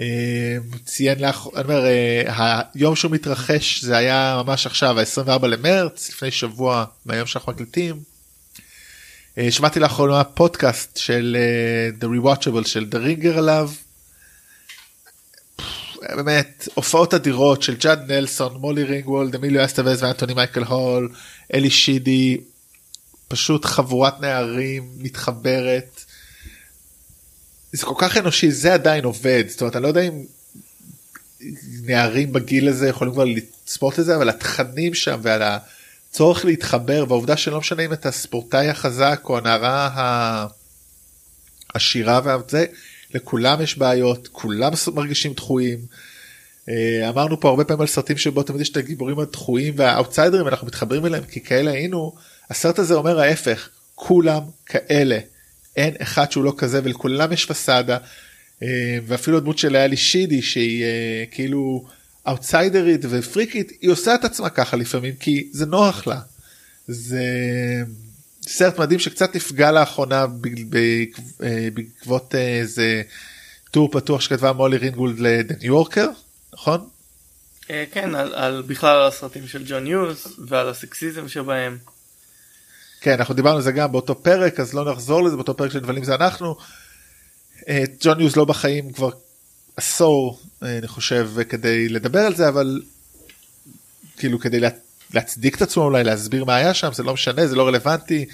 [0.00, 6.08] אה, ציין לך, אני אומר, אה, היום שהוא מתרחש זה היה ממש עכשיו ה-24 למרץ
[6.08, 8.10] לפני שבוע מהיום שאנחנו מקליטים.
[9.50, 11.36] שמעתי לאחרונה פודקאסט של
[12.00, 13.70] The Rewatchable של The Ringer עליו.
[16.00, 21.12] באמת הופעות אדירות של ג'אד נלסון, מולי רינגוולד, אמיליו אסטווז ואנטוני מייקל הול,
[21.54, 22.40] אלי שידי,
[23.28, 26.04] פשוט חבורת נערים מתחברת.
[27.72, 30.24] זה כל כך אנושי זה עדיין עובד זאת אומרת אני לא יודע אם
[31.82, 37.58] נערים בגיל הזה יכולים כבר לצפות לזה אבל התכנים שם ועל הצורך להתחבר והעובדה שלא
[37.58, 39.90] משנה אם אתה ספורטאי החזק או הנערה
[41.74, 42.66] העשירה וזה
[43.14, 45.78] לכולם יש בעיות כולם מרגישים דחויים.
[46.68, 50.66] אה, אמרנו פה הרבה פעמים על סרטים שבו תמיד יש את הגיבורים הדחויים והאוטסיידרים אנחנו
[50.66, 52.14] מתחברים אליהם כי כאלה היינו
[52.50, 55.18] הסרט הזה אומר ההפך כולם כאלה
[55.76, 57.98] אין אחד שהוא לא כזה ולכולם יש פסאדה
[58.62, 61.84] אה, ואפילו הדמות של אלי שידי שהיא אה, כאילו
[62.28, 66.20] אאוטסיידרית ופריקית היא עושה את עצמה ככה לפעמים כי זה נוח לה.
[66.88, 67.24] זה
[68.50, 70.26] סרט מדהים שקצת נפגע לאחרונה
[71.42, 73.02] אה, בעקבות איזה
[73.70, 76.08] טור פתוח שכתבה מולי רינגולד לדה ניו יורקר
[76.52, 76.88] נכון?
[77.92, 81.78] כן על, על בכלל הסרטים של ג'ון יוס ועל הסקסיזם שבהם.
[83.00, 85.78] כן אנחנו דיברנו על זה גם באותו פרק אז לא נחזור לזה באותו פרק של
[85.78, 86.56] דברים זה אנחנו.
[87.68, 89.10] אה, ג'ון יוז לא בחיים כבר
[89.76, 92.82] עשור אה, אני חושב כדי לדבר על זה אבל
[94.16, 94.68] כאילו כדי לה,
[95.14, 98.26] להצדיק את עצמו אולי להסביר מה היה שם זה לא משנה זה לא רלוונטי.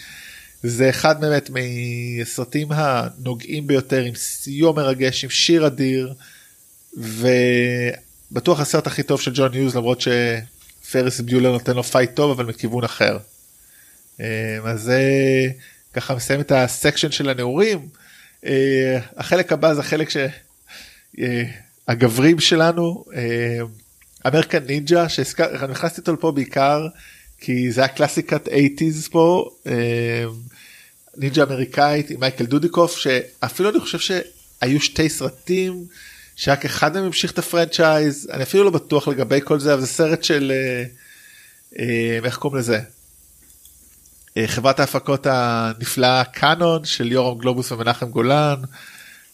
[0.63, 6.15] זה אחד באמת מהסרטים הנוגעים ביותר עם סיוע מרגש עם שיר אדיר
[8.33, 12.45] ובטוח הסרט הכי טוב של ג'ון יוז למרות שפריס ביולר נותן לו fight טוב אבל
[12.47, 13.19] מכיוון אחר.
[14.21, 15.03] אה, אז זה
[15.95, 17.89] ככה מסיים את ה section של הנעורים.
[18.47, 20.09] אה, החלק הבא זה החלק
[21.89, 23.05] שהגברים אה, שלנו,
[24.27, 26.87] אמריקן נינג'ה, שהכנסתי אותו לפה בעיקר
[27.41, 29.51] כי זה היה קלאסיקת 80's פה,
[31.17, 35.85] נינג'ה אמריקאית עם מייקל דודיקוף, שאפילו אני חושב שהיו שתי סרטים.
[36.39, 39.81] שרק אחד מהם המשיך את ה franchise אני אפילו לא בטוח לגבי כל זה אבל
[39.81, 40.53] זה סרט של
[42.25, 42.81] איך קוראים לזה
[44.37, 48.57] אה, חברת ההפקות הנפלאה קאנון של יורם גלובוס ומנחם גולן.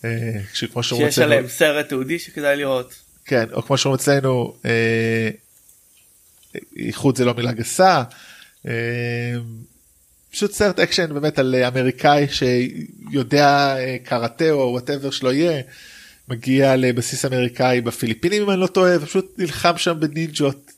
[0.05, 0.11] אה,
[0.55, 3.02] שכמו שאומרים שיש עליהם סרט תעודי שכדאי לראות.
[3.25, 5.31] כן או כמו שאומרים אצלנו אה,
[6.77, 8.03] איחוד זה לא מילה גסה.
[10.31, 15.63] פשוט סרט אקשן באמת על אמריקאי שיודע קראטה או whatever שלא יהיה
[16.29, 20.71] מגיע לבסיס אמריקאי בפיליפינים אם אני לא טועה ופשוט נלחם שם בנינג'ות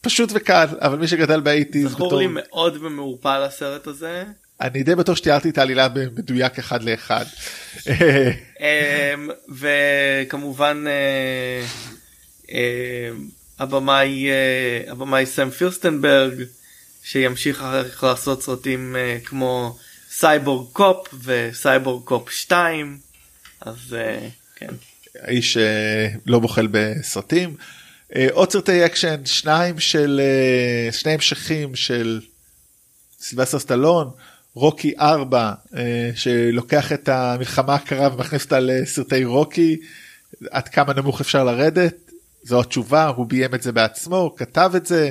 [0.00, 2.18] פשוט וקל אבל מי שגדל ב eighties זכור בתור...
[2.18, 4.24] לי מאוד במעורפל הסרט הזה.
[4.60, 7.24] אני די בטוח שתיארתי את העלילה במדויק אחד לאחד.
[8.60, 11.66] אמ, וכמובן אה,
[12.50, 13.28] אמ,
[13.58, 16.42] הבמאי אה, הבמאי סם פירסטנברג
[17.02, 19.78] שימשיך אחר כך לעשות סרטים אה, כמו
[20.10, 22.98] סייבורג קופ וסייבורג קופ 2
[23.60, 23.96] אז
[24.56, 24.74] כן.
[25.20, 25.56] האיש
[26.26, 27.56] לא בוחל בסרטים.
[28.16, 32.20] אה, עוד סרטי אקשן שניים של אה, שני המשכים של
[33.20, 34.10] סילבסטר סטלון
[34.54, 39.76] רוקי 4 אה, שלוקח את המלחמה הקרה ומכניס אותה לסרטי רוקי
[40.50, 41.94] עד כמה נמוך אפשר לרדת
[42.42, 45.10] זו התשובה הוא ביים את זה בעצמו כתב את זה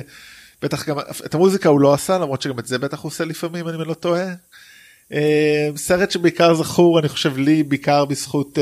[0.62, 3.68] בטח גם את המוזיקה הוא לא עשה למרות שגם את זה בטח הוא עושה לפעמים
[3.68, 4.26] אני לא טועה.
[5.76, 8.58] סרט שבעיקר זכור אני חושב לי בעיקר בזכות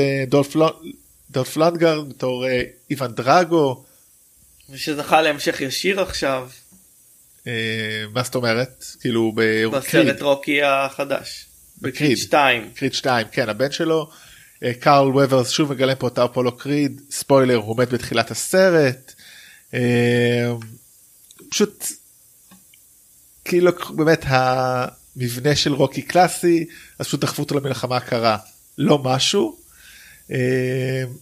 [1.29, 2.45] דולף לונדגרן בתור
[2.89, 3.83] איוון דרגו.
[4.69, 6.49] ושזכה להמשך ישיר עכשיו.
[7.47, 8.85] אה, מה זאת אומרת?
[9.01, 9.31] כאילו
[9.71, 11.45] בסרט רוקי החדש.
[11.81, 12.69] בקריד 2.
[12.75, 14.09] קריד 2 כן הבן שלו.
[14.63, 19.13] אה, קארל וות'רס שוב מגלם פה את אפולו קריד ספוילר הוא מת בתחילת הסרט.
[19.73, 20.51] אה,
[21.49, 21.85] פשוט
[23.45, 26.65] כאילו באמת המבנה של רוקי קלאסי
[26.99, 28.37] אז פשוט דחפו אותו למלחמה הקרה
[28.77, 29.63] לא משהו.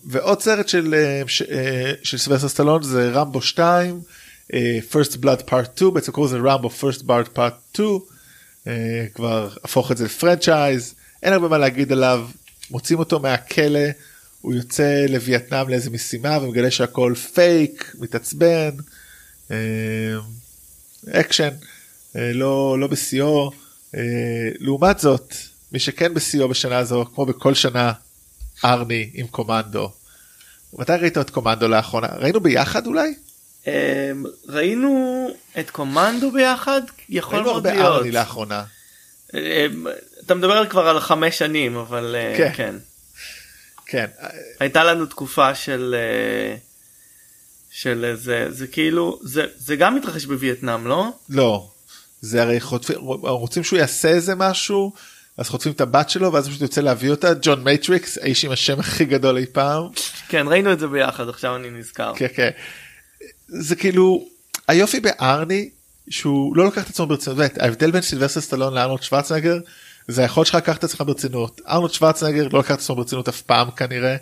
[0.05, 0.95] ועוד סרט של
[2.03, 4.01] של סילבסטר סטלון זה רמבו 2
[4.91, 7.99] first blood part 2 בעצם קוראים לזה רמבו first blood part 2
[9.13, 10.93] כבר הפוך את זה לפרנצ'ייז
[11.23, 12.27] אין הרבה מה להגיד עליו
[12.71, 13.79] מוצאים אותו מהכלא
[14.41, 18.71] הוא יוצא לווייטנאם לאיזה משימה ומגלה שהכל פייק מתעצבן
[21.11, 21.49] אקשן
[22.15, 23.51] לא לא בשיאו
[24.59, 25.35] לעומת זאת
[25.71, 27.93] מי שכן בשיאו בשנה הזו כמו בכל שנה
[28.65, 29.91] ארני עם קומנדו.
[30.73, 32.07] מתי ראית את קומנדו לאחרונה?
[32.07, 33.13] ראינו ביחד אולי?
[33.67, 33.73] אמ,
[34.47, 36.81] ראינו את קומנדו ביחד?
[37.09, 37.77] יכול מאוד להיות.
[37.77, 38.63] ראינו הרבה ארני לאחרונה.
[39.33, 39.87] אמ,
[40.25, 42.51] אתה מדבר כבר על חמש שנים אבל אה, כן.
[42.55, 42.75] כן.
[43.85, 44.05] כן.
[44.59, 46.55] הייתה לנו תקופה של אה,
[47.71, 51.07] של זה זה כאילו זה זה גם מתרחש בווייטנאם לא?
[51.29, 51.69] לא.
[52.21, 54.93] זה הרי חוטפים רוצים שהוא יעשה איזה משהו
[55.37, 58.79] אז חוטפים את הבת שלו ואז פשוט יוצא להביא אותה ג'ון מייטריקס האיש עם השם
[58.79, 59.83] הכי גדול אי פעם.
[60.29, 62.13] כן ראינו את זה ביחד עכשיו אני נזכר.
[62.15, 62.49] כן כן.
[63.51, 64.25] זה כאילו
[64.67, 65.69] היופי בארני
[66.09, 69.57] שהוא לא לוקח את עצמו ברצינות ההבדל בין סילבסטר סטלון לארנולד שוורצנגר
[70.07, 73.41] זה היכולת שלך לקחת את עצמך ברצינות ארנולד שוורצנגר לא לקח את עצמו ברצינות אף
[73.41, 74.15] פעם כנראה.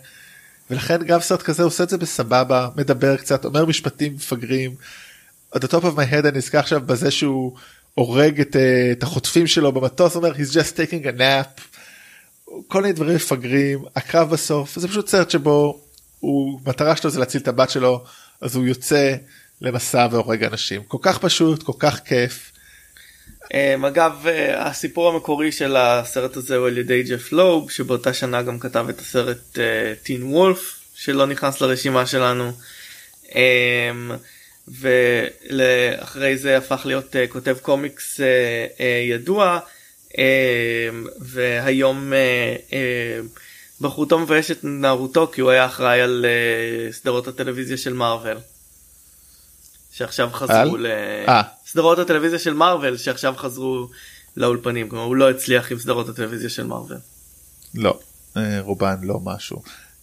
[0.69, 4.75] ולכן גם סרט כזה עושה את זה בסבבה מדבר קצת אומר משפטים מפגרים.
[5.55, 7.53] at the top of my אני נזכר עכשיו בזה שהוא
[7.93, 11.61] הורג את, אה, את החוטפים שלו במטוס אומר he's just taking a nap.
[12.67, 15.81] כל מיני דברים מפגרים הקרב בסוף זה פשוט סרט שבו
[16.19, 18.03] הוא מטרה שלו זה להציל את הבת שלו
[18.41, 19.15] אז הוא יוצא
[19.61, 22.51] למסע והורג אנשים כל כך פשוט כל כך כיף.
[23.43, 28.41] Um, אגב uh, הסיפור המקורי של הסרט הזה הוא על ידי ג'ף לוב שבאותה שנה
[28.41, 29.59] גם כתב את הסרט
[30.03, 32.51] טין uh, וולף שלא נכנס לרשימה שלנו.
[33.25, 33.33] Um,
[34.67, 38.19] ואחרי זה הפך להיות uh, כותב קומיקס
[39.09, 39.59] ידוע
[40.07, 40.15] uh,
[41.19, 42.13] והיום
[42.69, 42.73] uh,
[43.81, 48.37] בחרותו מבייש את נערותו כי הוא היה אחראי על uh, סדרות הטלוויזיה של מארוול.
[49.91, 50.85] שעכשיו חזרו ל...
[51.67, 53.87] סדרות הטלוויזיה של מארוול שעכשיו חזרו
[54.37, 56.97] לאולפנים כלומר הוא לא הצליח עם סדרות הטלוויזיה של מארוול.
[57.75, 57.99] לא
[58.59, 59.61] רובן לא משהו.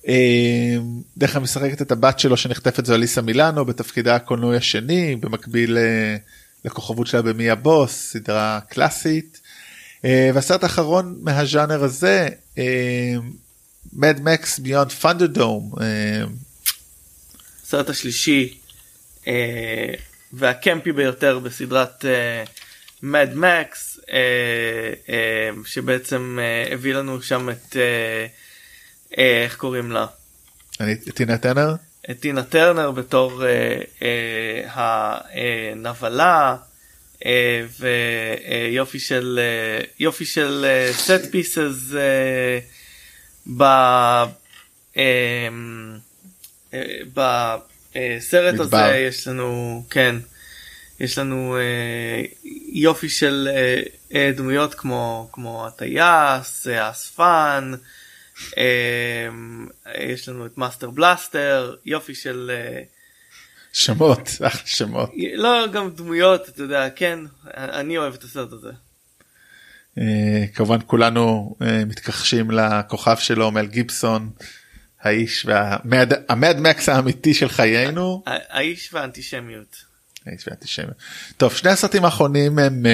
[0.08, 0.76] אה,
[1.16, 6.16] דרך כלל משחקת את הבת שלו שנחטפת זו אליסה מילאנו בתפקידה הקולנועי השני במקביל אה,
[6.64, 9.40] לכוכבות שלה במי הבוס סדרה קלאסית.
[10.04, 12.28] אה, והסרט האחרון מהז'אנר הזה
[13.92, 15.72] מד מקס ביונד פונדרדום.
[17.64, 18.58] הסרט השלישי
[20.32, 22.04] והקמפי ביותר בסדרת
[23.02, 24.00] מד מקס
[25.64, 26.38] שבעצם
[26.72, 27.76] הביא לנו שם את.
[29.18, 30.06] אה, איך קוראים לה?
[30.80, 31.74] אני טינה טרנר?
[32.10, 36.56] את טינה טרנר בתור אה, אה, הנבלה
[37.26, 37.64] אה,
[38.70, 42.58] ויופי של אה, יופי של set pieces אה,
[43.56, 43.62] ב...
[43.62, 45.48] אה,
[46.74, 48.78] אה, בסרט מדבר.
[48.78, 50.16] הזה יש לנו כן
[51.00, 52.22] יש לנו אה,
[52.72, 53.82] יופי של אה,
[54.14, 57.72] אה, דמויות כמו כמו הטייס האספן
[58.58, 59.28] אה,
[59.98, 62.82] יש לנו את מאסטר בלאסטר יופי של אה,
[63.72, 64.28] שמות
[64.64, 67.18] שמות לא גם דמויות אתה יודע כן
[67.54, 68.85] אני אוהב את הסרט הזה.
[69.98, 74.30] אה, כמובן כולנו אה, מתכחשים לכוכב שלו מל גיבסון
[75.00, 79.76] האיש והמד מקס האמיתי של חיינו האיש והאנטישמיות.
[80.26, 80.96] האיש והאנטישמיות.
[81.36, 82.86] טוב שני הסרטים האחרונים הם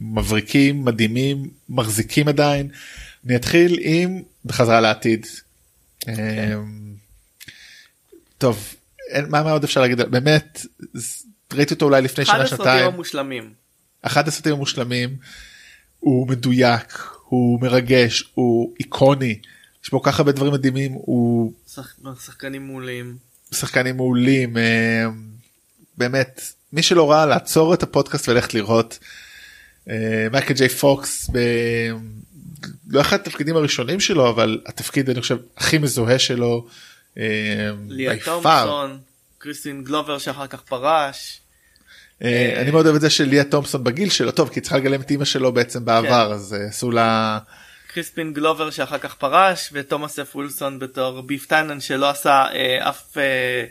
[0.00, 2.68] מבריקים מדהימים מחזיקים עדיין.
[3.26, 5.26] אני אתחיל עם בחזרה לעתיד.
[8.38, 8.74] טוב
[9.28, 10.66] מה עוד אפשר להגיד באמת
[11.52, 12.60] ראיתי אותו אולי לפני שנה שנתיים.
[12.60, 13.52] אחד הסרטים המושלמים.
[14.02, 15.16] אחד הסרטים המושלמים.
[16.00, 19.38] הוא מדויק הוא מרגש הוא איקוני
[19.84, 21.96] יש בו ככה הרבה דברים מדהימים הוא שח...
[22.24, 23.16] שחקנים מעולים
[23.54, 24.62] שחקנים מעולים אמ,
[25.98, 26.42] באמת
[26.72, 28.98] מי שלא ראה לעצור את הפודקאסט וללכת לראות
[29.90, 31.38] אה, מייקל ג'יי פוקס ב...
[32.88, 36.66] לא אחד התפקידים הראשונים שלו אבל התפקיד אני חושב הכי מזוהה שלו.
[37.18, 38.98] אה, ליה תומפסון,
[39.38, 41.40] קריסטין גלובר שאחר כך פרש.
[42.22, 45.00] אה, אני מאוד אוהב את זה של ליה תומפסון בגיל שלו טוב כי צריכה לגלם
[45.00, 46.34] את אימא שלו בעצם בעבר כן.
[46.34, 47.38] אז עשו לה.
[47.92, 53.18] קריספין גלובר שאחר כך פרש ותומאס אף ווילסון בתור ביף טאנן שלא עשה אה, אף
[53.18, 53.64] אה,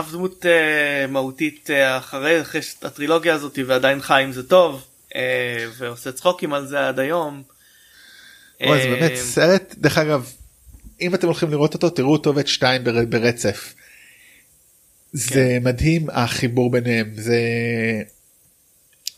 [0.00, 4.84] אף דמות אה, מהותית אה, אחרי, אחרי הטרילוגיה הזאת ועדיין חי עם זה טוב.
[5.16, 7.42] אה, ועושה צחוקים על זה עד היום.
[8.62, 10.32] וואי, זה באמת אה, סרט דרך אגב
[11.00, 13.74] אם אתם הולכים לראות אותו תראו אותו ואת שתיים ברצף.
[15.12, 17.10] זה מדהים החיבור ביניהם.
[17.16, 17.38] זה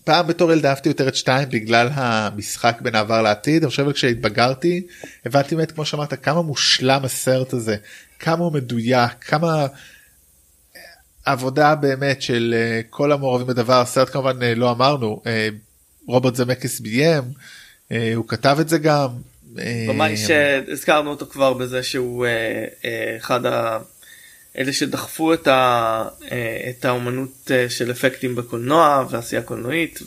[0.04, 3.62] פעם בתור ילד אהבתי יותר את שתיים בגלל המשחק בין העבר לעתיד.
[3.62, 4.86] אני חושב כשהתבגרתי
[5.26, 7.76] הבנתי באמת כמו שאמרת כמה מושלם הסרט הזה
[8.18, 9.66] כמה הוא מדויק כמה
[11.24, 13.80] עבודה באמת של אה, כל המעורבים בדבר.
[13.80, 15.48] הסרט כמובן אה, לא אמרנו אה,
[16.06, 17.22] רוברט זמקיס ביים
[18.14, 19.08] הוא כתב את זה גם.
[19.88, 22.26] במאי שהזכרנו אותו כבר בזה שהוא
[23.18, 23.78] אחד ה...
[24.58, 26.04] אלה שדחפו את, ה,
[26.70, 30.02] את האומנות של אפקטים בקולנוע ועשייה קולנועית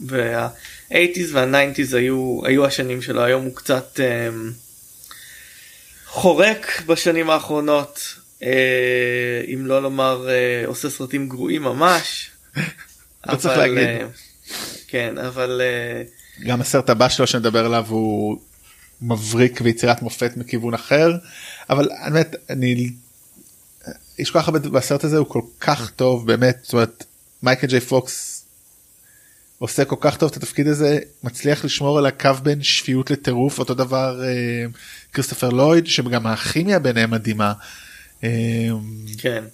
[0.00, 4.00] וה-80's וה-90's היו, היו השנים שלו היום הוא קצת
[6.06, 12.30] חורק בשנים האחרונות אה, אם לא לומר אה, עושה סרטים גרועים ממש.
[13.26, 13.78] לא צריך להגיד.
[13.78, 14.06] אה,
[14.88, 15.60] כן אבל
[16.46, 18.38] גם הסרט הבא שלו שנדבר עליו הוא
[19.02, 21.12] מבריק ויצירת מופת מכיוון אחר
[21.70, 22.90] אבל באמת אני
[24.18, 27.04] יש כל כך הרבה בסרט הזה הוא כל כך טוב באמת זאת אומרת
[27.42, 28.44] מייקל ג'יי פוקס
[29.58, 33.74] עושה כל כך טוב את התפקיד הזה מצליח לשמור על הקו בין שפיות לטירוף אותו
[33.74, 34.64] דבר אה,
[35.12, 37.52] כריסטופר לויד שגם הכימיה ביניהם מדהימה.
[38.22, 38.28] אמ,
[39.18, 39.44] כן.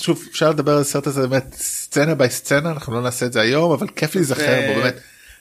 [0.00, 3.40] שוב אפשר לדבר על הסרט הזה באמת סצנה by סצנה אנחנו לא נעשה את זה
[3.40, 5.00] היום אבל כיף להיזכר בו באמת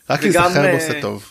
[0.10, 1.26] רק להיזכר בו עושה אה, טוב.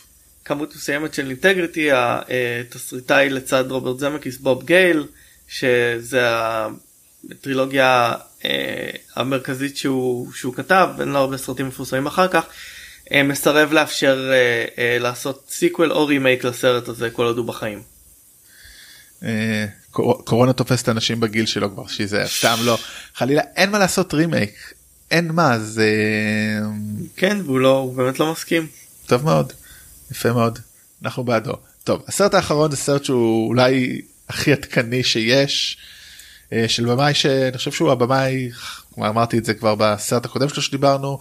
[0.45, 5.07] כמות מסוימת של integrity התסריטאי לצד רוברט זמקיס בוב גייל
[5.49, 6.25] שזה
[7.31, 8.13] הטרילוגיה
[8.45, 12.45] אה, המרכזית שהוא, שהוא כתב אין לו הרבה סרטים מפורסמים אחר כך
[13.11, 14.31] אה, מסרב לאפשר
[14.99, 17.81] לעשות sequel או רימייק לסרט הזה כל עוד הוא בחיים.
[20.23, 22.77] קורונה תופסת אנשים בגיל שלו כבר שזה סתם לא.
[23.15, 24.73] חלילה אין מה לעשות רימייק
[25.11, 25.91] אין מה זה
[27.15, 28.67] כן והוא לא הוא באמת לא מסכים.
[29.05, 29.53] טוב מאוד.
[30.11, 30.59] יפה מאוד.
[31.03, 31.53] אנחנו בעדו.
[31.83, 35.77] טוב הסרט האחרון זה סרט שהוא אולי הכי עדכני שיש
[36.53, 38.49] אה, של במאי שאני חושב שהוא הבמאי
[38.97, 41.19] אמרתי את זה כבר בסרט הקודם שלו שדיברנו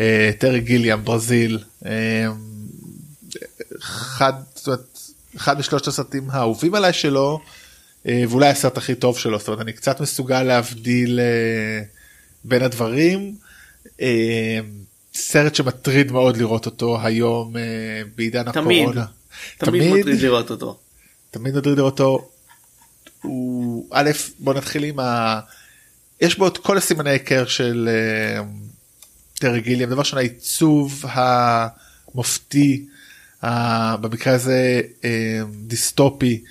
[0.00, 2.26] אה, טרי גיליאם ברזיל אה,
[3.80, 4.32] אחד,
[5.36, 7.40] אחד משלושת הסרטים האהובים עליי שלו.
[8.28, 11.20] ואולי הסרט הכי טוב שלו זאת אומרת אני קצת מסוגל להבדיל
[12.44, 13.34] בין הדברים.
[15.14, 17.54] סרט שמטריד מאוד לראות אותו היום
[18.14, 19.04] בעידן הקורונה.
[19.58, 20.78] תמיד, תמיד מטריד לראות אותו.
[21.30, 22.33] תמיד מטריד לראות אותו.
[23.24, 25.40] הוא א' בוא נתחיל עם ה...
[26.20, 27.88] יש בו את כל הסימני היכר של
[29.34, 32.86] טרי גיליאם דבר ראשון העיצוב המופתי
[34.00, 34.80] במקרה הזה
[35.66, 36.44] דיסטופי.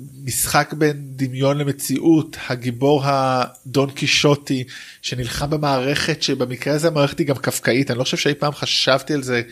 [0.00, 4.64] המשחק בין דמיון למציאות הגיבור הדון קישוטי
[5.02, 9.22] שנלחם במערכת שבמקרה הזה המערכת היא גם קפקאית אני לא חושב שאי פעם חשבתי על
[9.22, 9.42] זה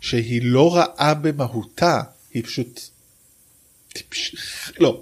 [0.00, 2.00] שהיא לא רעה במהותה
[2.34, 2.93] היא פשוט.
[4.80, 5.00] לא.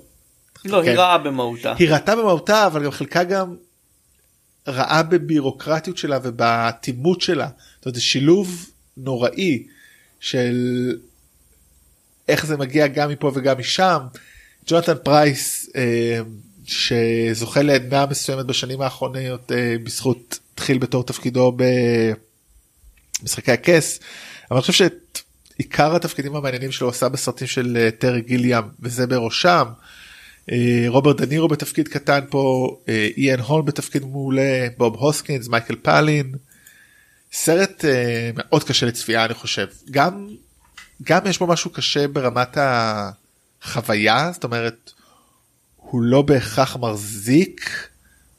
[0.64, 0.88] לא כן.
[0.88, 1.74] היא רעה במהותה.
[1.78, 3.56] היא רעה במהותה אבל גם חלקה גם
[4.68, 7.48] רעה בבירוקרטיות שלה ובאטימות שלה.
[7.76, 9.66] זאת אומרת, זה שילוב נוראי
[10.20, 10.56] של
[12.28, 13.98] איך זה מגיע גם מפה וגם משם.
[14.66, 16.20] ג'ונתן פרייס אה,
[16.64, 21.56] שזוכה לעדנה מסוימת בשנים האחרונות אה, בזכות התחיל בתור תפקידו
[23.22, 24.00] במשחקי הכס.
[24.50, 24.86] אבל אני חושב
[25.62, 29.64] שעיקר התפקידים המעניינים שלו עשה בסרטים של אה, טרי גיליאם וזה בראשם.
[30.52, 36.32] אה, רוברט דנירו בתפקיד קטן פה, אה, איאן הול בתפקיד מעולה, בוב הוסקינס, מייקל פאלין.
[37.32, 37.84] סרט
[38.34, 40.28] מאוד קשה לצפייה אני חושב גם
[41.02, 42.58] גם יש בו משהו קשה ברמת
[43.62, 44.92] החוויה זאת אומרת
[45.76, 47.88] הוא לא בהכרח מחזיק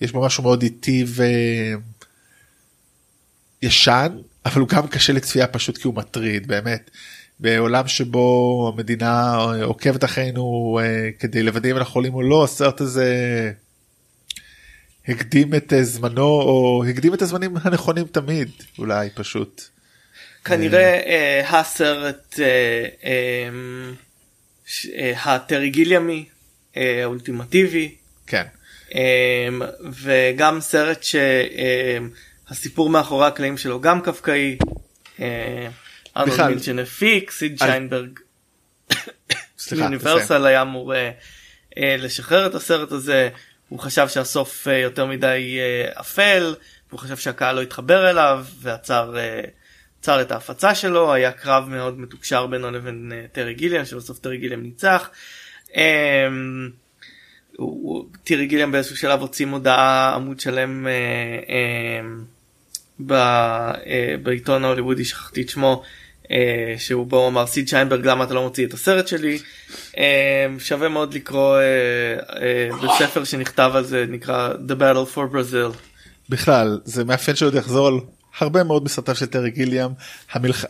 [0.02, 1.06] יש בו משהו מאוד איטי
[3.64, 6.90] וישן אבל הוא גם קשה לצפייה פשוט כי הוא מטריד באמת.
[7.40, 13.52] בעולם שבו המדינה עוקבת אחרינו אה, כדי לוודא אם אנחנו חולים או לא הסרט הזה
[15.08, 19.62] הקדים את אה, זמנו או הקדים את הזמנים הנכונים תמיד אולי פשוט.
[20.46, 22.86] כנראה אה, הסרט אה,
[24.96, 26.26] אה, הטרי גיליאמי
[26.76, 27.96] האולטימטיבי.
[28.28, 28.44] כן.
[30.04, 31.04] וגם סרט
[32.54, 34.58] שהסיפור מאחורי הקלעים שלו גם קפקאי.
[36.18, 38.20] ארנולד מילצ'ן הפיק, סיד שיינברג.
[39.72, 40.94] יוניברסל היה אמור
[41.78, 43.30] לשחרר את הסרט הזה.
[43.70, 45.60] הוא חשב שהסוף יותר מדי
[45.94, 46.56] אפל,
[46.92, 49.16] הוא חשב שהקהל לא יתחבר אליו ועצר
[50.00, 54.64] עצר את ההפצה שלו, היה קרב מאוד מתוקשר בינו לבין טרי גיליאם, שבסוף טרי גיליאם
[54.64, 55.10] ניצח.
[55.70, 55.76] אמ,
[58.24, 62.33] טרי גיליאם באיזשהו שלב הוציא מודעה עמוד שלם um,
[63.00, 63.86] ב, uh,
[64.24, 65.84] בעיתון ההוליוודי, שכחתי את שמו,
[66.32, 69.40] אה, שהוא בו אמר סיד שיינברג למה אתה לא מוציא את הסרט שלי.
[69.98, 71.62] אה, שווה מאוד לקרוא אה,
[72.42, 75.78] אה, בספר שנכתב על זה נקרא The Battle for Brazil.
[76.30, 77.94] בכלל זה מאפיין שעוד יחזור על
[78.40, 79.92] הרבה מאוד בסרטיו של טרי גיליאם
[80.32, 80.66] המלח...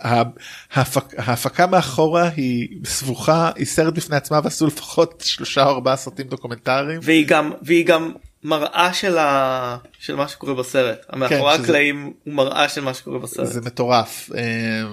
[0.71, 1.03] ההפק...
[1.17, 6.99] ההפקה מאחורה היא סבוכה היא סרט בפני עצמה ועשו לפחות שלושה או ארבעה סרטים דוקומנטריים
[7.03, 8.11] והיא גם והיא גם
[8.43, 9.77] מראה של, ה...
[9.99, 11.05] של מה שקורה בסרט.
[11.09, 13.47] המאחורי שזה- הקלעים הוא מראה של מה שקורה בסרט.
[13.47, 14.29] זה מטורף.
[14.35, 14.83] אה,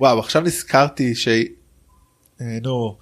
[0.00, 1.28] וואו עכשיו נזכרתי ש...
[2.40, 2.98] אה, נו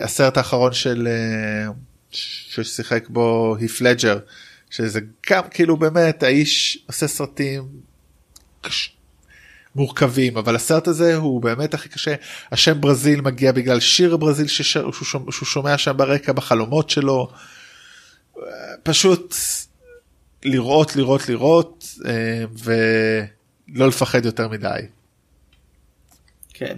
[0.00, 1.72] הסרט האחרון של אה,
[2.10, 4.18] ששיחק בו היף לג'ר
[4.70, 5.00] שזה
[5.30, 7.68] גם כאילו באמת האיש עושה סרטים
[8.60, 8.90] קש...
[9.76, 12.14] מורכבים אבל הסרט הזה הוא באמת הכי קשה.
[12.52, 14.72] השם ברזיל מגיע בגלל שיר ברזיל שש...
[14.72, 14.92] שהוא,
[15.30, 17.28] שומע, שם ברקע בחלומות שלו
[18.82, 19.34] פשוט
[20.44, 24.80] לראות לראות לראות אה, ולא לפחד יותר מדי.
[26.54, 26.76] כן.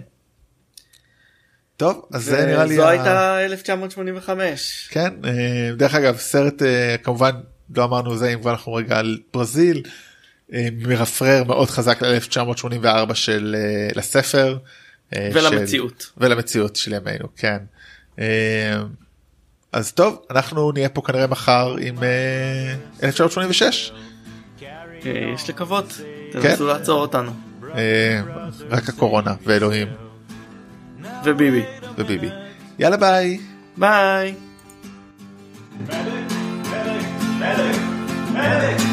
[1.77, 4.87] טוב אז זה נראה לי זו הייתה 1985.
[4.91, 7.31] כן אה, דרך אגב סרט אה, כמובן
[7.75, 9.83] לא אמרנו זה אם כבר אנחנו רגע על ברזיל
[10.71, 13.55] מרפרר מאוד חזק ל-1984 של
[13.95, 14.57] לספר
[15.15, 16.01] ולמציאות.
[16.01, 17.57] של, ולמציאות של ימינו כן.
[19.71, 23.91] אז טוב אנחנו נהיה פה כנראה מחר עם אה, 1986.
[25.05, 26.01] אה, יש לקוות
[26.33, 26.41] כן.
[26.41, 27.31] תנסו לעצור אותנו.
[27.75, 28.21] אה,
[28.69, 29.87] רק הקורונה ואלוהים.
[31.23, 31.63] וביבי.
[31.97, 32.29] וביבי.
[32.79, 33.39] יאללה ביי.
[33.77, 34.33] ביי.
[35.87, 35.91] Medic,
[36.71, 37.05] medic,
[37.41, 37.77] medic,
[38.33, 38.86] medic.